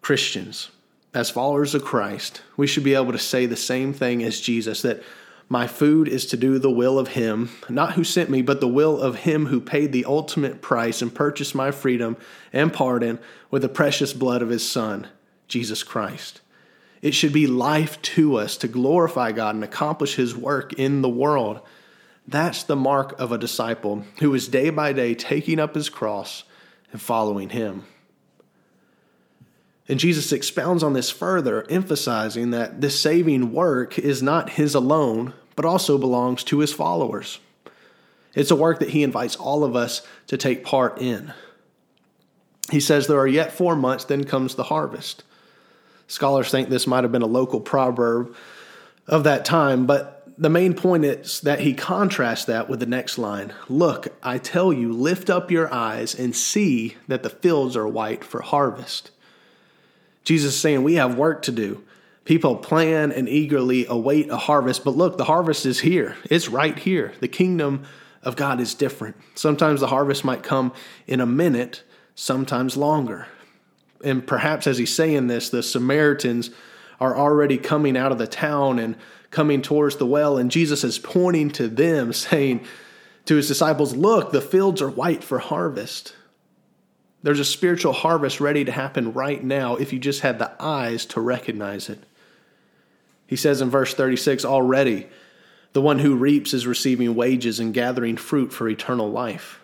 Christians, 0.00 0.70
as 1.12 1.28
followers 1.28 1.74
of 1.74 1.84
Christ, 1.84 2.40
we 2.56 2.68
should 2.68 2.84
be 2.84 2.94
able 2.94 3.10
to 3.10 3.18
say 3.18 3.46
the 3.46 3.56
same 3.56 3.92
thing 3.92 4.22
as 4.22 4.40
Jesus 4.40 4.82
that 4.82 5.02
my 5.48 5.66
food 5.66 6.08
is 6.08 6.26
to 6.26 6.36
do 6.36 6.58
the 6.58 6.70
will 6.70 6.98
of 6.98 7.08
Him, 7.08 7.50
not 7.68 7.92
who 7.92 8.04
sent 8.04 8.30
me, 8.30 8.42
but 8.42 8.60
the 8.60 8.68
will 8.68 9.00
of 9.00 9.16
Him 9.20 9.46
who 9.46 9.60
paid 9.60 9.92
the 9.92 10.04
ultimate 10.04 10.62
price 10.62 11.02
and 11.02 11.14
purchased 11.14 11.54
my 11.54 11.70
freedom 11.70 12.16
and 12.52 12.72
pardon 12.72 13.18
with 13.50 13.62
the 13.62 13.68
precious 13.68 14.12
blood 14.12 14.42
of 14.42 14.48
His 14.48 14.68
Son, 14.68 15.08
Jesus 15.46 15.82
Christ. 15.82 16.40
It 17.02 17.14
should 17.14 17.32
be 17.32 17.46
life 17.46 18.00
to 18.02 18.36
us 18.36 18.56
to 18.58 18.68
glorify 18.68 19.32
God 19.32 19.54
and 19.54 19.62
accomplish 19.62 20.14
His 20.14 20.34
work 20.34 20.72
in 20.74 21.02
the 21.02 21.08
world. 21.08 21.60
That's 22.26 22.62
the 22.62 22.76
mark 22.76 23.18
of 23.20 23.30
a 23.30 23.38
disciple 23.38 24.04
who 24.20 24.32
is 24.34 24.48
day 24.48 24.70
by 24.70 24.94
day 24.94 25.14
taking 25.14 25.60
up 25.60 25.74
his 25.74 25.90
cross 25.90 26.44
and 26.90 27.00
following 27.00 27.50
Him. 27.50 27.84
And 29.88 30.00
Jesus 30.00 30.32
expounds 30.32 30.82
on 30.82 30.94
this 30.94 31.10
further, 31.10 31.66
emphasizing 31.68 32.50
that 32.50 32.80
this 32.80 32.98
saving 32.98 33.52
work 33.52 33.98
is 33.98 34.22
not 34.22 34.50
his 34.50 34.74
alone, 34.74 35.34
but 35.56 35.64
also 35.64 35.98
belongs 35.98 36.42
to 36.44 36.60
his 36.60 36.72
followers. 36.72 37.38
It's 38.34 38.50
a 38.50 38.56
work 38.56 38.80
that 38.80 38.90
he 38.90 39.02
invites 39.02 39.36
all 39.36 39.62
of 39.62 39.76
us 39.76 40.02
to 40.28 40.36
take 40.36 40.64
part 40.64 41.00
in. 41.00 41.32
He 42.70 42.80
says, 42.80 43.06
There 43.06 43.18
are 43.18 43.26
yet 43.26 43.52
four 43.52 43.76
months, 43.76 44.04
then 44.04 44.24
comes 44.24 44.54
the 44.54 44.64
harvest. 44.64 45.22
Scholars 46.06 46.50
think 46.50 46.68
this 46.68 46.86
might 46.86 47.04
have 47.04 47.12
been 47.12 47.22
a 47.22 47.26
local 47.26 47.60
proverb 47.60 48.34
of 49.06 49.24
that 49.24 49.44
time, 49.44 49.86
but 49.86 50.26
the 50.36 50.50
main 50.50 50.74
point 50.74 51.04
is 51.04 51.40
that 51.42 51.60
he 51.60 51.74
contrasts 51.74 52.46
that 52.46 52.68
with 52.68 52.80
the 52.80 52.86
next 52.86 53.18
line 53.18 53.52
Look, 53.68 54.08
I 54.22 54.38
tell 54.38 54.72
you, 54.72 54.92
lift 54.92 55.30
up 55.30 55.50
your 55.50 55.72
eyes 55.72 56.14
and 56.14 56.34
see 56.34 56.96
that 57.06 57.22
the 57.22 57.30
fields 57.30 57.76
are 57.76 57.86
white 57.86 58.24
for 58.24 58.42
harvest. 58.42 59.10
Jesus 60.24 60.54
is 60.54 60.60
saying 60.60 60.82
we 60.82 60.94
have 60.94 61.16
work 61.16 61.42
to 61.42 61.52
do. 61.52 61.84
People 62.24 62.56
plan 62.56 63.12
and 63.12 63.28
eagerly 63.28 63.86
await 63.86 64.30
a 64.30 64.36
harvest, 64.36 64.84
but 64.84 64.96
look, 64.96 65.18
the 65.18 65.24
harvest 65.24 65.66
is 65.66 65.80
here. 65.80 66.16
It's 66.30 66.48
right 66.48 66.78
here. 66.78 67.12
The 67.20 67.28
kingdom 67.28 67.84
of 68.22 68.36
God 68.36 68.60
is 68.60 68.74
different. 68.74 69.16
Sometimes 69.34 69.80
the 69.80 69.88
harvest 69.88 70.24
might 70.24 70.42
come 70.42 70.72
in 71.06 71.20
a 71.20 71.26
minute, 71.26 71.82
sometimes 72.14 72.76
longer. 72.76 73.26
And 74.02 74.26
perhaps 74.26 74.66
as 74.66 74.78
he's 74.78 74.94
saying 74.94 75.26
this, 75.26 75.50
the 75.50 75.62
Samaritans 75.62 76.50
are 76.98 77.16
already 77.16 77.58
coming 77.58 77.96
out 77.96 78.12
of 78.12 78.18
the 78.18 78.26
town 78.26 78.78
and 78.78 78.96
coming 79.30 79.60
towards 79.60 79.96
the 79.96 80.06
well, 80.06 80.38
and 80.38 80.50
Jesus 80.50 80.84
is 80.84 80.98
pointing 80.98 81.50
to 81.50 81.68
them, 81.68 82.12
saying 82.14 82.64
to 83.26 83.36
his 83.36 83.48
disciples, 83.48 83.94
Look, 83.94 84.32
the 84.32 84.40
fields 84.40 84.80
are 84.80 84.90
white 84.90 85.22
for 85.22 85.38
harvest. 85.38 86.14
There's 87.24 87.40
a 87.40 87.44
spiritual 87.44 87.94
harvest 87.94 88.38
ready 88.38 88.66
to 88.66 88.70
happen 88.70 89.14
right 89.14 89.42
now 89.42 89.76
if 89.76 89.94
you 89.94 89.98
just 89.98 90.20
had 90.20 90.38
the 90.38 90.52
eyes 90.62 91.06
to 91.06 91.22
recognize 91.22 91.88
it. 91.88 91.98
He 93.26 93.34
says 93.34 93.62
in 93.62 93.70
verse 93.70 93.94
36 93.94 94.44
already, 94.44 95.06
the 95.72 95.80
one 95.80 96.00
who 96.00 96.16
reaps 96.16 96.52
is 96.52 96.66
receiving 96.66 97.14
wages 97.14 97.58
and 97.58 97.72
gathering 97.72 98.18
fruit 98.18 98.52
for 98.52 98.68
eternal 98.68 99.10
life. 99.10 99.58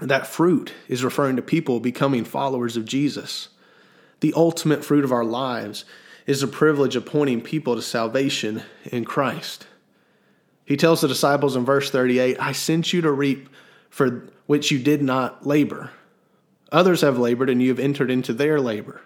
That 0.00 0.26
fruit 0.26 0.72
is 0.88 1.04
referring 1.04 1.36
to 1.36 1.42
people 1.42 1.78
becoming 1.78 2.24
followers 2.24 2.78
of 2.78 2.86
Jesus. 2.86 3.50
The 4.20 4.32
ultimate 4.34 4.82
fruit 4.82 5.04
of 5.04 5.12
our 5.12 5.26
lives 5.26 5.84
is 6.26 6.40
the 6.40 6.46
privilege 6.46 6.96
of 6.96 7.04
pointing 7.04 7.42
people 7.42 7.76
to 7.76 7.82
salvation 7.82 8.62
in 8.84 9.04
Christ. 9.04 9.66
He 10.64 10.78
tells 10.78 11.02
the 11.02 11.08
disciples 11.08 11.54
in 11.54 11.66
verse 11.66 11.90
38 11.90 12.38
I 12.40 12.52
sent 12.52 12.94
you 12.94 13.02
to 13.02 13.12
reap 13.12 13.50
for 13.90 14.26
which 14.46 14.70
you 14.70 14.78
did 14.78 15.02
not 15.02 15.46
labor. 15.46 15.90
Others 16.72 17.02
have 17.02 17.18
labored, 17.18 17.50
and 17.50 17.62
you 17.62 17.68
have 17.68 17.78
entered 17.78 18.10
into 18.10 18.32
their 18.32 18.60
labor. 18.60 19.02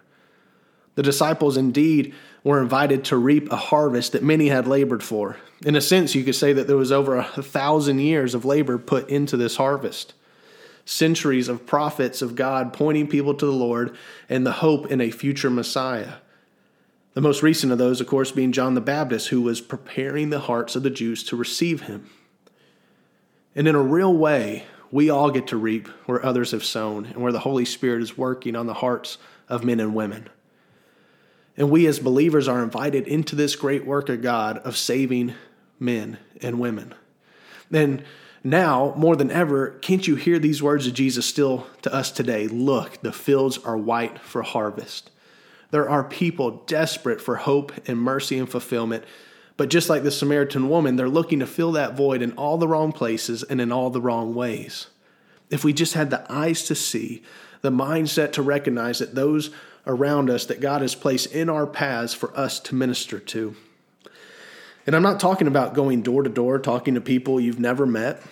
The 0.95 1.03
disciples 1.03 1.59
indeed 1.59 2.15
were 2.43 2.63
invited 2.63 3.05
to 3.07 3.17
reap 3.17 3.53
a 3.53 3.57
harvest 3.57 4.13
that 4.13 4.23
many 4.23 4.49
had 4.49 4.67
labored 4.67 5.03
for. 5.03 5.37
In 5.65 5.77
a 5.77 5.81
sense, 5.81 6.15
you 6.15 6.25
could 6.25 6.35
say 6.35 6.53
that 6.55 6.67
there 6.67 6.77
was 6.77 6.93
over 6.93 7.17
a 7.17 7.25
thousand 7.25 7.99
years 7.99 8.35
of 8.35 8.45
labor 8.45 8.79
put 8.79 9.11
into 9.11 9.37
this 9.37 9.57
harvest. 9.57 10.15
Centuries 10.87 11.49
of 11.49 11.67
prophets 11.67 12.23
of 12.23 12.35
God 12.35 12.73
pointing 12.73 13.09
people 13.09 13.35
to 13.35 13.45
the 13.45 13.53
Lord 13.53 13.97
and 14.29 14.47
the 14.47 14.53
hope 14.53 14.91
in 14.91 15.01
a 15.01 15.11
future 15.11 15.51
Messiah. 15.51 16.15
The 17.15 17.21
most 17.21 17.43
recent 17.43 17.73
of 17.73 17.79
those, 17.79 18.01
of 18.01 18.07
course, 18.07 18.31
being 18.31 18.53
John 18.53 18.75
the 18.75 18.81
Baptist, 18.81 19.29
who 19.29 19.43
was 19.43 19.61
preparing 19.61 20.31
the 20.31 20.41
hearts 20.41 20.77
of 20.77 20.83
the 20.83 20.91
Jews 20.91 21.25
to 21.25 21.37
receive 21.37 21.83
him. 21.83 22.09
And 23.55 23.67
in 23.67 23.75
a 23.75 23.83
real 23.83 24.15
way, 24.15 24.67
we 24.91 25.11
all 25.11 25.31
get 25.31 25.49
to 25.49 25.57
reap 25.57 25.89
where 26.07 26.25
others 26.25 26.53
have 26.53 26.65
sown 26.65 27.07
and 27.07 27.17
where 27.17 27.33
the 27.33 27.41
Holy 27.41 27.65
Spirit 27.65 28.03
is 28.03 28.17
working 28.17 28.55
on 28.57 28.67
the 28.67 28.75
hearts 28.75 29.19
of 29.49 29.65
men 29.65 29.81
and 29.81 29.95
women. 29.95 30.29
And 31.57 31.71
we 31.71 31.87
as 31.87 31.99
believers 31.99 32.49
are 32.49 32.63
invited 32.63 33.07
into 33.09 33.35
this 33.35 33.57
great 33.57 33.87
work 33.87 34.09
of 34.09 34.23
God 34.23 34.59
of 34.59 34.77
saving 34.77 35.35
men 35.81 36.19
and 36.43 36.61
women. 36.61 36.95
And 37.73 38.05
now, 38.45 38.95
more 38.97 39.17
than 39.17 39.31
ever, 39.31 39.71
can't 39.81 40.07
you 40.07 40.15
hear 40.15 40.39
these 40.39 40.63
words 40.63 40.87
of 40.87 40.95
Jesus 40.95 41.27
still 41.27 41.67
to 41.83 41.93
us 41.93 42.13
today? 42.13 42.47
Look, 42.47 43.01
the 43.01 43.13
fields 43.13 43.59
are 43.59 43.77
white 43.77 44.21
for 44.21 44.43
harvest. 44.43 45.11
There 45.73 45.89
are 45.89 46.05
people 46.05 46.63
desperate 46.67 47.21
for 47.21 47.37
hope 47.37 47.73
and 47.89 47.99
mercy 47.99 48.39
and 48.39 48.49
fulfillment, 48.49 49.05
But 49.57 49.71
just 49.71 49.89
like 49.89 50.03
the 50.03 50.11
Samaritan 50.11 50.69
woman, 50.69 50.97
they're 50.97 51.09
looking 51.09 51.41
to 51.41 51.47
fill 51.47 51.73
that 51.73 51.95
void 51.95 52.23
in 52.23 52.33
all 52.33 52.59
the 52.59 52.69
wrong 52.69 52.93
places 52.93 53.43
and 53.43 53.61
in 53.61 53.73
all 53.73 53.91
the 53.91 54.01
wrong 54.01 54.35
ways. 54.35 54.89
If 55.51 55.65
we 55.65 55.73
just 55.73 55.95
had 55.95 56.11
the 56.11 56.31
eyes 56.31 56.65
to 56.65 56.75
see, 56.75 57.23
the 57.63 57.71
mindset 57.71 58.33
to 58.33 58.43
recognize 58.43 58.99
that 58.99 59.15
those 59.15 59.51
around 59.87 60.29
us 60.29 60.47
that 60.47 60.61
God 60.61 60.83
has 60.83 60.95
placed 60.95 61.33
in 61.33 61.49
our 61.49 61.67
paths 61.67 62.13
for 62.13 62.37
us 62.37 62.59
to 62.61 62.75
minister 62.75 63.19
to. 63.19 63.57
And 64.87 64.95
I'm 64.95 65.03
not 65.03 65.21
talking 65.21 65.47
about 65.47 65.75
going 65.75 66.03
door 66.03 66.23
to 66.23 66.31
door, 66.31 66.59
talking 66.59 66.95
to 66.95 67.01
people 67.01 67.41
you've 67.41 67.61
never 67.61 67.87
met. 67.87 68.23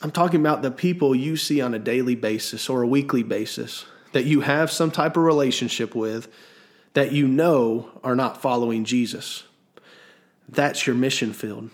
I'm 0.00 0.10
talking 0.10 0.40
about 0.40 0.62
the 0.62 0.70
people 0.70 1.14
you 1.14 1.36
see 1.36 1.60
on 1.60 1.74
a 1.74 1.78
daily 1.78 2.14
basis 2.14 2.68
or 2.68 2.82
a 2.82 2.86
weekly 2.86 3.22
basis 3.22 3.84
that 4.12 4.24
you 4.24 4.42
have 4.42 4.70
some 4.70 4.90
type 4.90 5.16
of 5.16 5.24
relationship 5.24 5.94
with 5.94 6.32
that 6.94 7.12
you 7.12 7.26
know 7.26 7.90
are 8.02 8.16
not 8.16 8.40
following 8.40 8.84
Jesus. 8.84 9.44
That's 10.48 10.86
your 10.86 10.96
mission 10.96 11.32
field. 11.32 11.70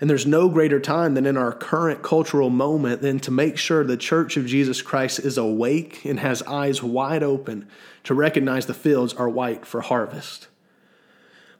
And 0.00 0.08
there's 0.08 0.26
no 0.26 0.48
greater 0.48 0.78
time 0.78 1.14
than 1.14 1.26
in 1.26 1.36
our 1.36 1.52
current 1.52 2.02
cultural 2.02 2.50
moment 2.50 3.02
than 3.02 3.18
to 3.20 3.32
make 3.32 3.56
sure 3.56 3.82
the 3.82 3.96
Church 3.96 4.36
of 4.36 4.46
Jesus 4.46 4.80
Christ 4.80 5.18
is 5.18 5.36
awake 5.36 6.04
and 6.04 6.20
has 6.20 6.42
eyes 6.42 6.82
wide 6.82 7.24
open 7.24 7.66
to 8.04 8.14
recognize 8.14 8.66
the 8.66 8.74
fields 8.74 9.12
are 9.14 9.28
white 9.28 9.66
for 9.66 9.80
harvest. 9.80 10.46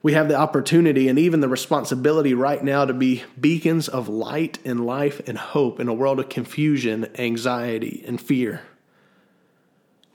We 0.01 0.13
have 0.13 0.29
the 0.29 0.35
opportunity 0.35 1.09
and 1.09 1.19
even 1.19 1.41
the 1.41 1.49
responsibility 1.49 2.33
right 2.33 2.63
now 2.63 2.85
to 2.85 2.93
be 2.93 3.23
beacons 3.37 3.89
of 3.89 4.07
light 4.07 4.57
and 4.63 4.85
life 4.85 5.21
and 5.27 5.37
hope 5.37 5.81
in 5.81 5.89
a 5.89 5.93
world 5.93 6.21
of 6.21 6.29
confusion, 6.29 7.09
anxiety, 7.19 8.01
and 8.07 8.21
fear. 8.21 8.61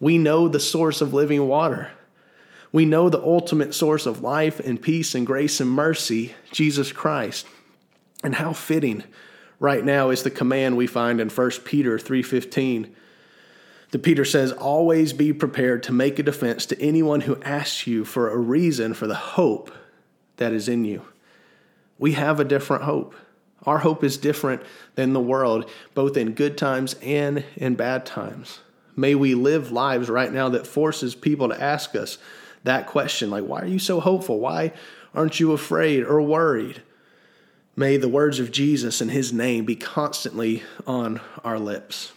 We 0.01 0.17
know 0.17 0.49
the 0.49 0.61
source 0.61 1.03
of 1.03 1.13
living 1.13 1.47
water. 1.47 1.91
We 2.75 2.87
know 2.87 3.09
the 3.09 3.23
ultimate 3.23 3.73
source 3.73 4.05
of 4.05 4.25
life 4.25 4.59
and 4.59 4.83
peace 4.83 5.15
and 5.15 5.25
grace 5.25 5.61
and 5.61 5.71
mercy, 5.71 6.35
Jesus 6.51 6.91
Christ. 6.91 7.47
And 8.25 8.35
how 8.35 8.53
fitting 8.53 9.05
right 9.61 9.85
now 9.85 10.11
is 10.11 10.25
the 10.25 10.31
command 10.33 10.77
we 10.77 10.89
find 10.89 11.21
in 11.21 11.29
1 11.29 11.65
Peter 11.65 12.01
3:15. 12.01 12.89
The 13.93 14.01
Peter 14.01 14.25
says, 14.25 14.51
"Always 14.51 15.13
be 15.13 15.33
prepared 15.33 15.85
to 15.85 15.93
make 15.93 16.19
a 16.19 16.25
defense 16.25 16.67
to 16.67 16.83
anyone 16.83 17.21
who 17.21 17.39
asks 17.43 17.87
you 17.87 18.05
for 18.05 18.29
a 18.29 18.37
reason 18.37 18.93
for 18.93 19.07
the 19.07 19.15
hope 19.15 19.71
that 20.39 20.53
is 20.53 20.69
in 20.69 20.85
you." 20.85 21.03
We 21.97 22.15
have 22.15 22.41
a 22.41 22.45
different 22.45 22.83
hope. 22.83 23.15
Our 23.65 23.79
hope 23.79 24.03
is 24.03 24.17
different 24.17 24.63
than 24.97 25.13
the 25.13 25.21
world, 25.21 25.71
both 25.95 26.17
in 26.17 26.33
good 26.33 26.59
times 26.59 26.97
and 27.05 27.45
in 27.57 27.77
bad 27.77 28.05
times. 28.05 28.59
May 28.97 29.15
we 29.15 29.37
live 29.37 29.71
lives 29.71 30.09
right 30.09 30.33
now 30.33 30.49
that 30.49 30.67
forces 30.67 31.15
people 31.15 31.49
to 31.51 31.63
ask 31.63 31.95
us 31.95 32.19
that 32.65 32.87
question 32.87 33.31
like, 33.31 33.45
why 33.45 33.61
are 33.61 33.67
you 33.67 33.79
so 33.79 34.01
hopeful? 34.01 34.41
Why 34.41 34.73
aren't 35.15 35.39
you 35.39 35.53
afraid 35.53 36.03
or 36.03 36.21
worried? 36.21 36.83
May 37.77 37.97
the 37.97 38.09
words 38.09 38.41
of 38.41 38.53
Jesus 38.53 39.01
and 39.01 39.11
his 39.11 39.33
name 39.33 39.65
be 39.65 39.77
constantly 39.77 40.63
on 40.87 41.21
our 41.45 41.59
lips. 41.59 42.13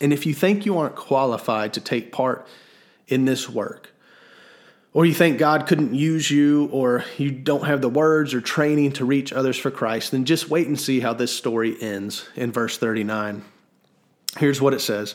And 0.00 0.12
if 0.12 0.24
you 0.24 0.34
think 0.34 0.64
you 0.64 0.78
aren't 0.78 0.96
qualified 0.96 1.74
to 1.74 1.80
take 1.80 2.10
part 2.10 2.46
in 3.06 3.26
this 3.26 3.48
work, 3.48 3.90
or 4.92 5.06
you 5.06 5.14
think 5.14 5.38
God 5.38 5.66
couldn't 5.66 5.94
use 5.94 6.30
you, 6.30 6.68
or 6.72 7.04
you 7.16 7.30
don't 7.30 7.66
have 7.66 7.80
the 7.80 7.88
words 7.88 8.34
or 8.34 8.40
training 8.40 8.92
to 8.92 9.04
reach 9.04 9.32
others 9.32 9.56
for 9.56 9.70
Christ, 9.70 10.10
then 10.10 10.24
just 10.24 10.48
wait 10.48 10.66
and 10.66 10.80
see 10.80 11.00
how 11.00 11.12
this 11.12 11.36
story 11.36 11.80
ends 11.80 12.28
in 12.34 12.50
verse 12.50 12.76
39. 12.76 13.44
Here's 14.38 14.60
what 14.60 14.74
it 14.74 14.80
says 14.80 15.14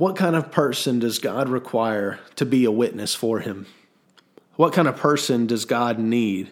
What 0.00 0.16
kind 0.16 0.34
of 0.34 0.50
person 0.50 0.98
does 0.98 1.18
God 1.18 1.50
require 1.50 2.20
to 2.36 2.46
be 2.46 2.64
a 2.64 2.70
witness 2.70 3.14
for 3.14 3.40
him? 3.40 3.66
What 4.56 4.72
kind 4.72 4.88
of 4.88 4.96
person 4.96 5.46
does 5.46 5.66
God 5.66 5.98
need? 5.98 6.48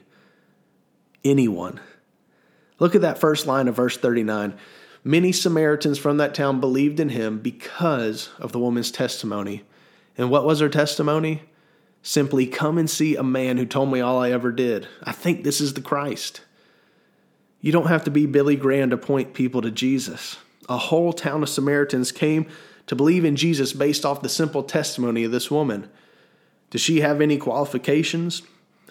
Anyone. 1.25 1.81
Look 2.79 2.95
at 2.95 3.01
that 3.01 3.17
first 3.17 3.47
line 3.47 3.67
of 3.67 3.75
verse 3.75 3.97
39. 3.97 4.53
Many 5.03 5.33
Samaritans 5.33 5.97
from 5.97 6.19
that 6.19 6.35
town 6.35 6.61
believed 6.61 7.01
in 7.01 7.09
him 7.09 7.39
because 7.39 8.29
of 8.39 8.53
the 8.53 8.59
woman's 8.59 8.91
testimony. 8.91 9.65
And 10.19 10.29
what 10.29 10.45
was 10.45 10.61
her 10.61 10.69
testimony? 10.69 11.45
Simply, 12.03 12.47
come 12.47 12.77
and 12.77 12.91
see 12.91 13.17
a 13.17 13.23
man 13.23 13.57
who 13.57 13.65
told 13.65 13.91
me 13.91 14.01
all 14.03 14.21
I 14.21 14.31
ever 14.31 14.53
did. 14.53 14.87
I 15.03 15.13
think 15.13 15.43
this 15.43 15.63
is 15.63 15.73
the 15.73 15.81
Christ. 15.81 16.43
You 17.63 17.73
don't 17.73 17.89
have 17.89 18.05
to 18.05 18.11
be 18.11 18.27
Billy 18.27 18.57
Graham 18.57 18.91
to 18.91 18.99
point 18.99 19.33
people 19.33 19.63
to 19.63 19.71
Jesus. 19.71 20.37
A 20.69 20.77
whole 20.77 21.15
town 21.15 21.43
of 21.43 21.49
Samaritans 21.49 22.13
came 22.13 22.47
to 22.89 22.97
believe 22.97 23.25
in 23.25 23.37
Jesus 23.37 23.73
based 23.73 24.05
off 24.05 24.23
the 24.23 24.29
simple 24.29 24.63
testimony 24.63 25.23
of 25.23 25.31
this 25.31 25.51
woman. 25.51 25.89
Does 26.71 26.81
she 26.81 27.01
have 27.01 27.21
any 27.21 27.37
qualifications? 27.37 28.43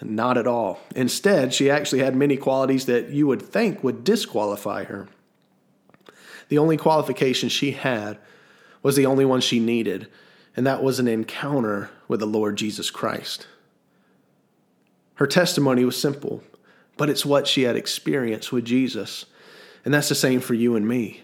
Not 0.01 0.37
at 0.37 0.47
all. 0.47 0.79
Instead, 0.95 1.53
she 1.53 1.69
actually 1.69 1.99
had 1.99 2.15
many 2.15 2.37
qualities 2.37 2.85
that 2.85 3.09
you 3.09 3.27
would 3.27 3.41
think 3.41 3.83
would 3.83 4.03
disqualify 4.03 4.83
her. 4.85 5.07
The 6.49 6.59
only 6.59 6.77
qualification 6.77 7.49
she 7.49 7.71
had 7.71 8.19
was 8.83 8.95
the 8.95 9.07
only 9.07 9.25
one 9.25 9.41
she 9.41 9.59
needed, 9.59 10.07
and 10.55 10.65
that 10.65 10.83
was 10.83 10.99
an 10.99 11.07
encounter 11.07 11.89
with 12.07 12.19
the 12.19 12.27
Lord 12.27 12.55
Jesus 12.55 12.89
Christ. 12.89 13.47
Her 15.15 15.27
testimony 15.27 15.83
was 15.83 15.99
simple, 15.99 16.43
but 16.95 17.09
it's 17.09 17.25
what 17.25 17.47
she 17.47 17.63
had 17.63 17.75
experienced 17.75 18.51
with 18.51 18.65
Jesus. 18.65 19.25
And 19.83 19.91
that's 19.91 20.09
the 20.09 20.15
same 20.15 20.39
for 20.39 20.53
you 20.53 20.75
and 20.75 20.87
me. 20.87 21.23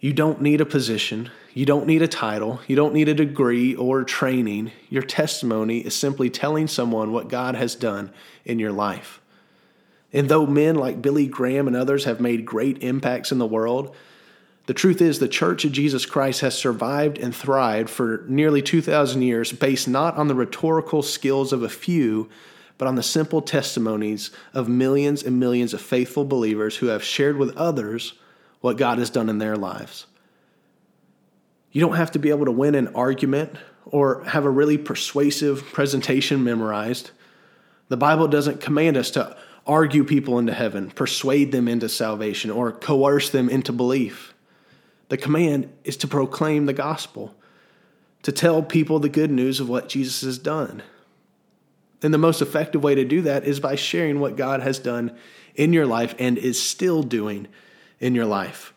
You 0.00 0.12
don't 0.12 0.42
need 0.42 0.60
a 0.60 0.66
position. 0.66 1.30
You 1.54 1.66
don't 1.66 1.86
need 1.86 2.00
a 2.00 2.08
title. 2.08 2.60
You 2.66 2.76
don't 2.76 2.94
need 2.94 3.08
a 3.08 3.14
degree 3.14 3.74
or 3.74 4.04
training. 4.04 4.72
Your 4.88 5.02
testimony 5.02 5.78
is 5.78 5.94
simply 5.94 6.30
telling 6.30 6.66
someone 6.66 7.12
what 7.12 7.28
God 7.28 7.54
has 7.54 7.74
done 7.74 8.10
in 8.44 8.58
your 8.58 8.72
life. 8.72 9.20
And 10.14 10.28
though 10.28 10.46
men 10.46 10.76
like 10.76 11.02
Billy 11.02 11.26
Graham 11.26 11.66
and 11.66 11.76
others 11.76 12.04
have 12.04 12.20
made 12.20 12.46
great 12.46 12.82
impacts 12.82 13.32
in 13.32 13.38
the 13.38 13.46
world, 13.46 13.94
the 14.66 14.74
truth 14.74 15.02
is 15.02 15.18
the 15.18 15.28
Church 15.28 15.64
of 15.64 15.72
Jesus 15.72 16.06
Christ 16.06 16.40
has 16.40 16.56
survived 16.56 17.18
and 17.18 17.34
thrived 17.34 17.90
for 17.90 18.24
nearly 18.28 18.62
2,000 18.62 19.20
years 19.20 19.52
based 19.52 19.88
not 19.88 20.16
on 20.16 20.28
the 20.28 20.34
rhetorical 20.34 21.02
skills 21.02 21.52
of 21.52 21.62
a 21.62 21.68
few, 21.68 22.30
but 22.78 22.88
on 22.88 22.94
the 22.94 23.02
simple 23.02 23.42
testimonies 23.42 24.30
of 24.54 24.68
millions 24.68 25.22
and 25.22 25.38
millions 25.38 25.74
of 25.74 25.80
faithful 25.80 26.24
believers 26.24 26.76
who 26.76 26.86
have 26.86 27.02
shared 27.02 27.36
with 27.36 27.56
others 27.56 28.14
what 28.60 28.76
God 28.76 28.98
has 28.98 29.10
done 29.10 29.28
in 29.28 29.38
their 29.38 29.56
lives. 29.56 30.06
You 31.72 31.80
don't 31.80 31.96
have 31.96 32.12
to 32.12 32.18
be 32.18 32.30
able 32.30 32.44
to 32.44 32.52
win 32.52 32.74
an 32.74 32.94
argument 32.94 33.56
or 33.86 34.22
have 34.24 34.44
a 34.44 34.50
really 34.50 34.78
persuasive 34.78 35.64
presentation 35.72 36.44
memorized. 36.44 37.10
The 37.88 37.96
Bible 37.96 38.28
doesn't 38.28 38.60
command 38.60 38.96
us 38.96 39.10
to 39.12 39.36
argue 39.66 40.04
people 40.04 40.38
into 40.38 40.52
heaven, 40.52 40.90
persuade 40.90 41.52
them 41.52 41.68
into 41.68 41.88
salvation, 41.88 42.50
or 42.50 42.72
coerce 42.72 43.30
them 43.30 43.48
into 43.48 43.72
belief. 43.72 44.34
The 45.08 45.16
command 45.16 45.72
is 45.84 45.96
to 45.98 46.08
proclaim 46.08 46.66
the 46.66 46.72
gospel, 46.72 47.34
to 48.22 48.32
tell 48.32 48.62
people 48.62 48.98
the 48.98 49.08
good 49.08 49.30
news 49.30 49.60
of 49.60 49.68
what 49.68 49.88
Jesus 49.88 50.22
has 50.22 50.38
done. 50.38 50.82
And 52.02 52.12
the 52.12 52.18
most 52.18 52.42
effective 52.42 52.82
way 52.82 52.94
to 52.94 53.04
do 53.04 53.22
that 53.22 53.44
is 53.44 53.60
by 53.60 53.76
sharing 53.76 54.20
what 54.20 54.36
God 54.36 54.60
has 54.60 54.78
done 54.78 55.16
in 55.54 55.72
your 55.72 55.86
life 55.86 56.14
and 56.18 56.36
is 56.36 56.60
still 56.60 57.02
doing 57.02 57.46
in 58.00 58.14
your 58.14 58.26
life. 58.26 58.71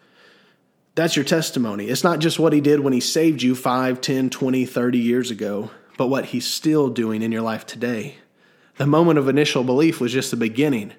That's 0.96 1.18
your 1.18 1.26
testimony. 1.26 1.88
It's 1.90 2.06
not 2.06 2.20
just 2.20 2.40
what 2.40 2.54
he 2.54 2.62
did 2.62 2.80
when 2.80 2.94
he 2.94 3.02
saved 3.02 3.42
you 3.42 3.54
5, 3.54 4.00
10, 4.00 4.30
20, 4.30 4.66
30 4.66 4.98
years 4.98 5.30
ago, 5.30 5.70
but 5.98 6.08
what 6.08 6.28
he's 6.28 6.48
still 6.48 6.90
doing 6.90 7.22
in 7.22 7.34
your 7.34 7.42
life 7.42 7.66
today. 7.66 8.16
The 8.78 8.88
moment 8.88 9.20
of 9.20 9.28
initial 9.28 9.64
belief 9.64 10.00
was 10.00 10.14
just 10.14 10.32
the 10.32 10.38
beginning. 10.38 10.94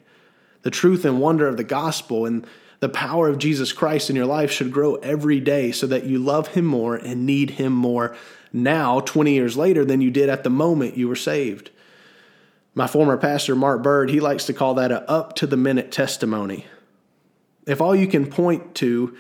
The 0.63 0.71
truth 0.71 1.05
and 1.07 1.19
wonder 1.19 1.49
of 1.49 1.57
the 1.57 1.65
gospel 1.65 2.27
and 2.27 2.47
the 2.81 2.89
power 2.91 3.29
of 3.29 3.39
Jesus 3.39 3.73
Christ 3.73 4.11
in 4.11 4.17
your 4.17 4.27
life 4.27 4.51
should 4.51 4.71
grow 4.71 4.97
every 4.97 5.41
day 5.41 5.73
so 5.73 5.87
that 5.87 6.05
you 6.05 6.19
love 6.19 6.49
him 6.49 6.67
more 6.67 6.95
and 6.95 7.25
need 7.25 7.53
him 7.53 7.73
more 7.73 8.15
now, 8.53 9.01
20 9.01 9.33
years 9.33 9.57
later, 9.57 9.85
than 9.85 10.03
you 10.03 10.11
did 10.11 10.29
at 10.29 10.45
the 10.45 10.51
moment 10.51 10.97
you 10.97 11.09
were 11.09 11.17
saved. 11.17 11.71
My 12.75 12.87
former 12.87 13.17
pastor, 13.17 13.57
Mark 13.57 13.83
Bird, 13.83 14.11
he 14.11 14.21
likes 14.21 14.45
to 14.47 14.53
call 14.53 14.75
that 14.75 14.93
a 14.93 15.11
up 15.11 15.35
to 15.37 15.47
the 15.47 15.57
minute 15.57 15.91
testimony. 15.91 16.67
If 17.67 17.81
all 17.81 17.97
you 17.97 18.07
can 18.07 18.27
point 18.27 18.75
to 18.77 19.17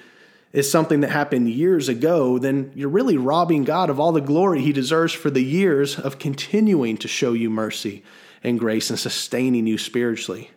is 0.57 0.71
something 0.71 1.01
that 1.01 1.11
happened 1.11 1.51
years 1.51 1.87
ago, 1.87 2.38
then 2.38 2.73
you're 2.75 2.88
really 2.88 3.19
robbing 3.19 3.62
God 3.62 3.90
of 3.90 4.01
all 4.01 4.11
the 4.11 4.23
glory 4.23 4.62
he 4.62 4.73
deserves 4.73 5.12
for 5.12 5.29
the 5.29 5.45
years 5.45 5.99
of 5.99 6.19
continuing 6.19 6.97
to 6.97 7.07
show 7.07 7.35
you 7.35 7.51
mercy 7.51 8.03
and 8.42 8.59
grace 8.59 8.88
and 8.88 8.99
sustaining 8.99 9.66
you 9.66 9.77
spiritually. 9.77 10.51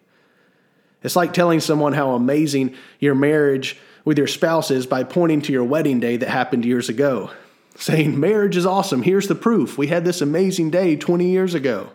It's 1.04 1.18
like 1.18 1.34
telling 1.34 1.60
someone 1.60 1.92
how 1.92 2.12
amazing 2.12 2.76
your 3.02 3.14
marriage 3.14 3.78
with 4.06 4.18
your 4.18 4.28
spouse 4.28 4.72
is 4.72 4.88
by 4.88 5.04
pointing 5.04 5.42
to 5.42 5.52
your 5.52 5.66
wedding 5.66 6.00
day 6.00 6.16
that 6.16 6.30
happened 6.30 6.64
years 6.64 6.88
ago, 6.88 7.32
saying, 7.76 8.18
Marriage 8.18 8.56
is 8.56 8.66
awesome. 8.66 9.04
Here's 9.04 9.28
the 9.28 9.36
proof. 9.36 9.78
We 9.78 9.88
had 9.88 10.06
this 10.06 10.22
amazing 10.22 10.70
day 10.70 10.96
20 10.96 11.30
years 11.30 11.54
ago. 11.54 11.90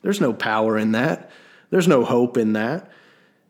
There's 0.00 0.22
no 0.22 0.32
power 0.32 0.78
in 0.78 0.92
that, 0.92 1.30
there's 1.68 1.86
no 1.86 2.02
hope 2.02 2.38
in 2.38 2.54
that. 2.54 2.90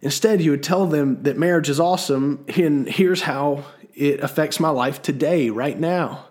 Instead, 0.03 0.43
you 0.43 0.51
would 0.51 0.63
tell 0.63 0.87
them 0.87 1.23
that 1.23 1.39
marriage 1.39 1.69
is 1.69 1.81
awesome, 1.81 2.45
and 2.57 2.89
here's 2.89 3.23
how 3.23 3.65
it 3.97 4.21
affects 4.21 4.61
my 4.61 4.69
life 4.69 5.03
today, 5.03 5.51
right 5.51 5.79
now. 5.79 6.27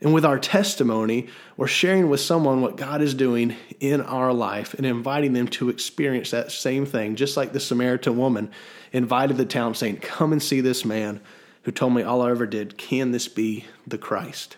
And 0.00 0.14
with 0.14 0.24
our 0.24 0.38
testimony, 0.38 1.26
we're 1.56 1.66
sharing 1.66 2.08
with 2.08 2.20
someone 2.20 2.60
what 2.62 2.76
God 2.76 3.02
is 3.02 3.14
doing 3.14 3.56
in 3.80 4.00
our 4.00 4.32
life 4.32 4.74
and 4.74 4.86
inviting 4.86 5.32
them 5.32 5.48
to 5.48 5.70
experience 5.70 6.30
that 6.30 6.52
same 6.52 6.86
thing, 6.86 7.16
just 7.16 7.36
like 7.36 7.52
the 7.52 7.58
Samaritan 7.58 8.16
woman 8.16 8.52
invited 8.92 9.36
the 9.36 9.44
town, 9.44 9.74
saying, 9.74 9.96
Come 9.96 10.32
and 10.32 10.42
see 10.42 10.60
this 10.60 10.84
man 10.84 11.20
who 11.62 11.72
told 11.72 11.94
me 11.94 12.02
all 12.02 12.22
I 12.22 12.30
ever 12.30 12.46
did. 12.46 12.78
Can 12.78 13.10
this 13.10 13.26
be 13.26 13.64
the 13.88 13.98
Christ? 13.98 14.56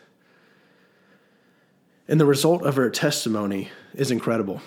And 2.06 2.20
the 2.20 2.26
result 2.26 2.62
of 2.62 2.76
her 2.76 2.90
testimony 2.90 3.70
is 3.94 4.10
incredible. 4.10 4.60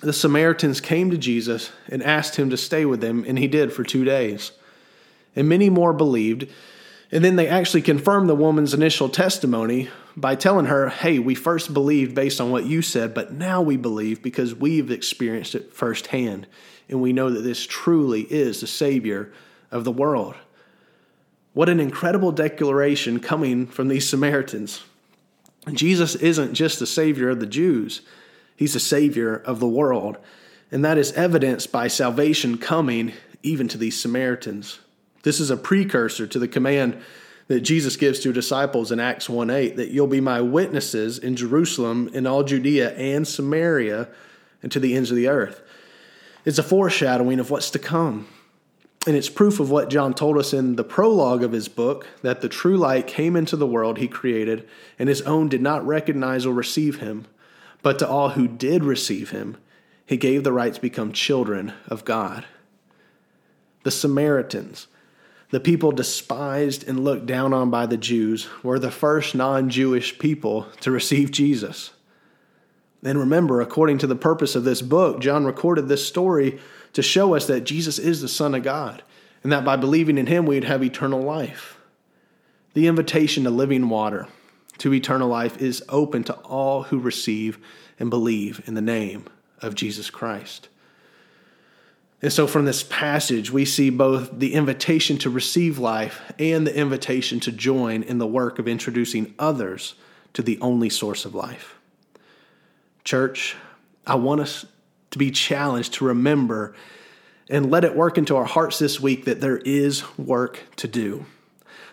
The 0.00 0.12
Samaritans 0.12 0.80
came 0.80 1.10
to 1.10 1.18
Jesus 1.18 1.72
and 1.88 2.04
asked 2.04 2.36
him 2.36 2.50
to 2.50 2.56
stay 2.56 2.84
with 2.84 3.00
them, 3.00 3.24
and 3.26 3.36
he 3.36 3.48
did 3.48 3.72
for 3.72 3.82
two 3.82 4.04
days. 4.04 4.52
And 5.36 5.48
many 5.48 5.70
more 5.70 5.92
believed 5.92 6.48
and 7.10 7.24
then 7.24 7.36
they 7.36 7.48
actually 7.48 7.82
confirmed 7.82 8.28
the 8.28 8.34
woman's 8.34 8.74
initial 8.74 9.08
testimony 9.08 9.88
by 10.16 10.34
telling 10.34 10.66
her, 10.66 10.90
Hey, 10.90 11.18
we 11.18 11.34
first 11.34 11.72
believed 11.72 12.14
based 12.14 12.40
on 12.40 12.50
what 12.50 12.66
you 12.66 12.82
said, 12.82 13.14
but 13.14 13.32
now 13.32 13.62
we 13.62 13.76
believe 13.76 14.22
because 14.22 14.54
we've 14.54 14.90
experienced 14.90 15.54
it 15.54 15.72
firsthand. 15.72 16.46
And 16.88 17.00
we 17.00 17.12
know 17.12 17.30
that 17.30 17.40
this 17.40 17.66
truly 17.66 18.22
is 18.22 18.60
the 18.60 18.66
Savior 18.66 19.32
of 19.70 19.84
the 19.84 19.92
world. 19.92 20.34
What 21.54 21.68
an 21.68 21.80
incredible 21.80 22.32
declaration 22.32 23.20
coming 23.20 23.66
from 23.66 23.88
these 23.88 24.08
Samaritans. 24.08 24.82
Jesus 25.72 26.14
isn't 26.14 26.54
just 26.54 26.78
the 26.78 26.86
Savior 26.86 27.30
of 27.30 27.40
the 27.40 27.46
Jews, 27.46 28.02
He's 28.54 28.74
the 28.74 28.80
Savior 28.80 29.36
of 29.36 29.60
the 29.60 29.68
world. 29.68 30.18
And 30.70 30.84
that 30.84 30.98
is 30.98 31.12
evidenced 31.12 31.72
by 31.72 31.88
salvation 31.88 32.58
coming 32.58 33.14
even 33.42 33.68
to 33.68 33.78
these 33.78 33.98
Samaritans. 33.98 34.80
This 35.22 35.40
is 35.40 35.50
a 35.50 35.56
precursor 35.56 36.26
to 36.26 36.38
the 36.38 36.48
command 36.48 37.00
that 37.48 37.60
Jesus 37.60 37.96
gives 37.96 38.20
to 38.20 38.32
disciples 38.32 38.92
in 38.92 39.00
Acts 39.00 39.28
1 39.28 39.50
8 39.50 39.76
that 39.76 39.90
you'll 39.90 40.06
be 40.06 40.20
my 40.20 40.40
witnesses 40.40 41.18
in 41.18 41.34
Jerusalem, 41.34 42.10
in 42.12 42.26
all 42.26 42.44
Judea 42.44 42.94
and 42.96 43.26
Samaria, 43.26 44.08
and 44.62 44.70
to 44.70 44.80
the 44.80 44.94
ends 44.94 45.10
of 45.10 45.16
the 45.16 45.28
earth. 45.28 45.62
It's 46.44 46.58
a 46.58 46.62
foreshadowing 46.62 47.40
of 47.40 47.50
what's 47.50 47.70
to 47.70 47.78
come. 47.78 48.28
And 49.06 49.16
it's 49.16 49.28
proof 49.30 49.60
of 49.60 49.70
what 49.70 49.90
John 49.90 50.12
told 50.12 50.36
us 50.36 50.52
in 50.52 50.76
the 50.76 50.84
prologue 50.84 51.42
of 51.42 51.52
his 51.52 51.68
book 51.68 52.06
that 52.22 52.40
the 52.40 52.48
true 52.48 52.76
light 52.76 53.06
came 53.06 53.36
into 53.36 53.56
the 53.56 53.66
world 53.66 53.98
he 53.98 54.08
created, 54.08 54.68
and 54.98 55.08
his 55.08 55.22
own 55.22 55.48
did 55.48 55.62
not 55.62 55.86
recognize 55.86 56.44
or 56.44 56.52
receive 56.52 57.00
him. 57.00 57.26
But 57.80 57.98
to 58.00 58.08
all 58.08 58.30
who 58.30 58.48
did 58.48 58.84
receive 58.84 59.30
him, 59.30 59.56
he 60.04 60.16
gave 60.16 60.44
the 60.44 60.52
right 60.52 60.74
to 60.74 60.80
become 60.80 61.12
children 61.12 61.72
of 61.86 62.04
God. 62.04 62.44
The 63.84 63.90
Samaritans, 63.90 64.88
the 65.50 65.60
people 65.60 65.92
despised 65.92 66.86
and 66.86 67.04
looked 67.04 67.26
down 67.26 67.54
on 67.54 67.70
by 67.70 67.86
the 67.86 67.96
Jews 67.96 68.48
were 68.62 68.78
the 68.78 68.90
first 68.90 69.34
non 69.34 69.70
Jewish 69.70 70.18
people 70.18 70.66
to 70.80 70.90
receive 70.90 71.30
Jesus. 71.30 71.90
And 73.02 73.18
remember, 73.18 73.60
according 73.60 73.98
to 73.98 74.06
the 74.06 74.16
purpose 74.16 74.54
of 74.54 74.64
this 74.64 74.82
book, 74.82 75.20
John 75.20 75.44
recorded 75.44 75.88
this 75.88 76.06
story 76.06 76.58
to 76.92 77.02
show 77.02 77.34
us 77.34 77.46
that 77.46 77.64
Jesus 77.64 77.98
is 77.98 78.20
the 78.20 78.28
Son 78.28 78.54
of 78.54 78.62
God, 78.62 79.02
and 79.42 79.52
that 79.52 79.64
by 79.64 79.76
believing 79.76 80.18
in 80.18 80.26
him, 80.26 80.46
we'd 80.46 80.64
have 80.64 80.82
eternal 80.82 81.22
life. 81.22 81.78
The 82.74 82.86
invitation 82.86 83.44
to 83.44 83.50
living 83.50 83.88
water, 83.88 84.26
to 84.78 84.92
eternal 84.92 85.28
life, 85.28 85.62
is 85.62 85.82
open 85.88 86.24
to 86.24 86.34
all 86.34 86.84
who 86.84 86.98
receive 86.98 87.58
and 87.98 88.10
believe 88.10 88.62
in 88.66 88.74
the 88.74 88.80
name 88.80 89.26
of 89.62 89.74
Jesus 89.74 90.10
Christ. 90.10 90.68
And 92.20 92.32
so, 92.32 92.48
from 92.48 92.64
this 92.64 92.82
passage, 92.82 93.52
we 93.52 93.64
see 93.64 93.90
both 93.90 94.38
the 94.38 94.54
invitation 94.54 95.18
to 95.18 95.30
receive 95.30 95.78
life 95.78 96.20
and 96.38 96.66
the 96.66 96.76
invitation 96.76 97.38
to 97.40 97.52
join 97.52 98.02
in 98.02 98.18
the 98.18 98.26
work 98.26 98.58
of 98.58 98.66
introducing 98.66 99.34
others 99.38 99.94
to 100.32 100.42
the 100.42 100.58
only 100.60 100.90
source 100.90 101.24
of 101.24 101.34
life. 101.34 101.76
Church, 103.04 103.56
I 104.06 104.16
want 104.16 104.40
us 104.40 104.66
to 105.12 105.18
be 105.18 105.30
challenged 105.30 105.94
to 105.94 106.04
remember 106.04 106.74
and 107.48 107.70
let 107.70 107.84
it 107.84 107.96
work 107.96 108.18
into 108.18 108.36
our 108.36 108.44
hearts 108.44 108.78
this 108.78 109.00
week 109.00 109.24
that 109.24 109.40
there 109.40 109.58
is 109.58 110.04
work 110.18 110.64
to 110.76 110.88
do. 110.88 111.24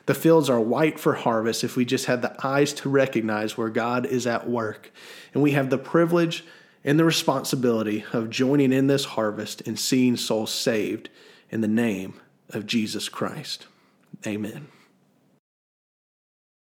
The 0.06 0.14
fields 0.14 0.50
are 0.50 0.60
white 0.60 1.00
for 1.00 1.14
harvest 1.14 1.64
if 1.64 1.76
we 1.76 1.86
just 1.86 2.06
have 2.06 2.22
the 2.22 2.36
eyes 2.46 2.74
to 2.74 2.90
recognize 2.90 3.58
where 3.58 3.70
God 3.70 4.06
is 4.06 4.28
at 4.28 4.50
work. 4.50 4.92
And 5.34 5.42
we 5.42 5.52
have 5.52 5.70
the 5.70 5.78
privilege 5.78 6.44
and 6.86 7.00
the 7.00 7.04
responsibility 7.04 8.06
of 8.14 8.30
joining 8.30 8.72
in 8.72 8.88
this 8.88 9.04
harvest 9.04 9.62
and 9.68 9.78
seeing 9.78 10.16
souls 10.16 10.52
saved 10.52 11.10
in 11.50 11.62
the 11.62 11.68
name 11.68 12.14
of 12.52 12.68
Jesus 12.68 13.10
Christ. 13.10 13.66
Amen. 14.26 14.68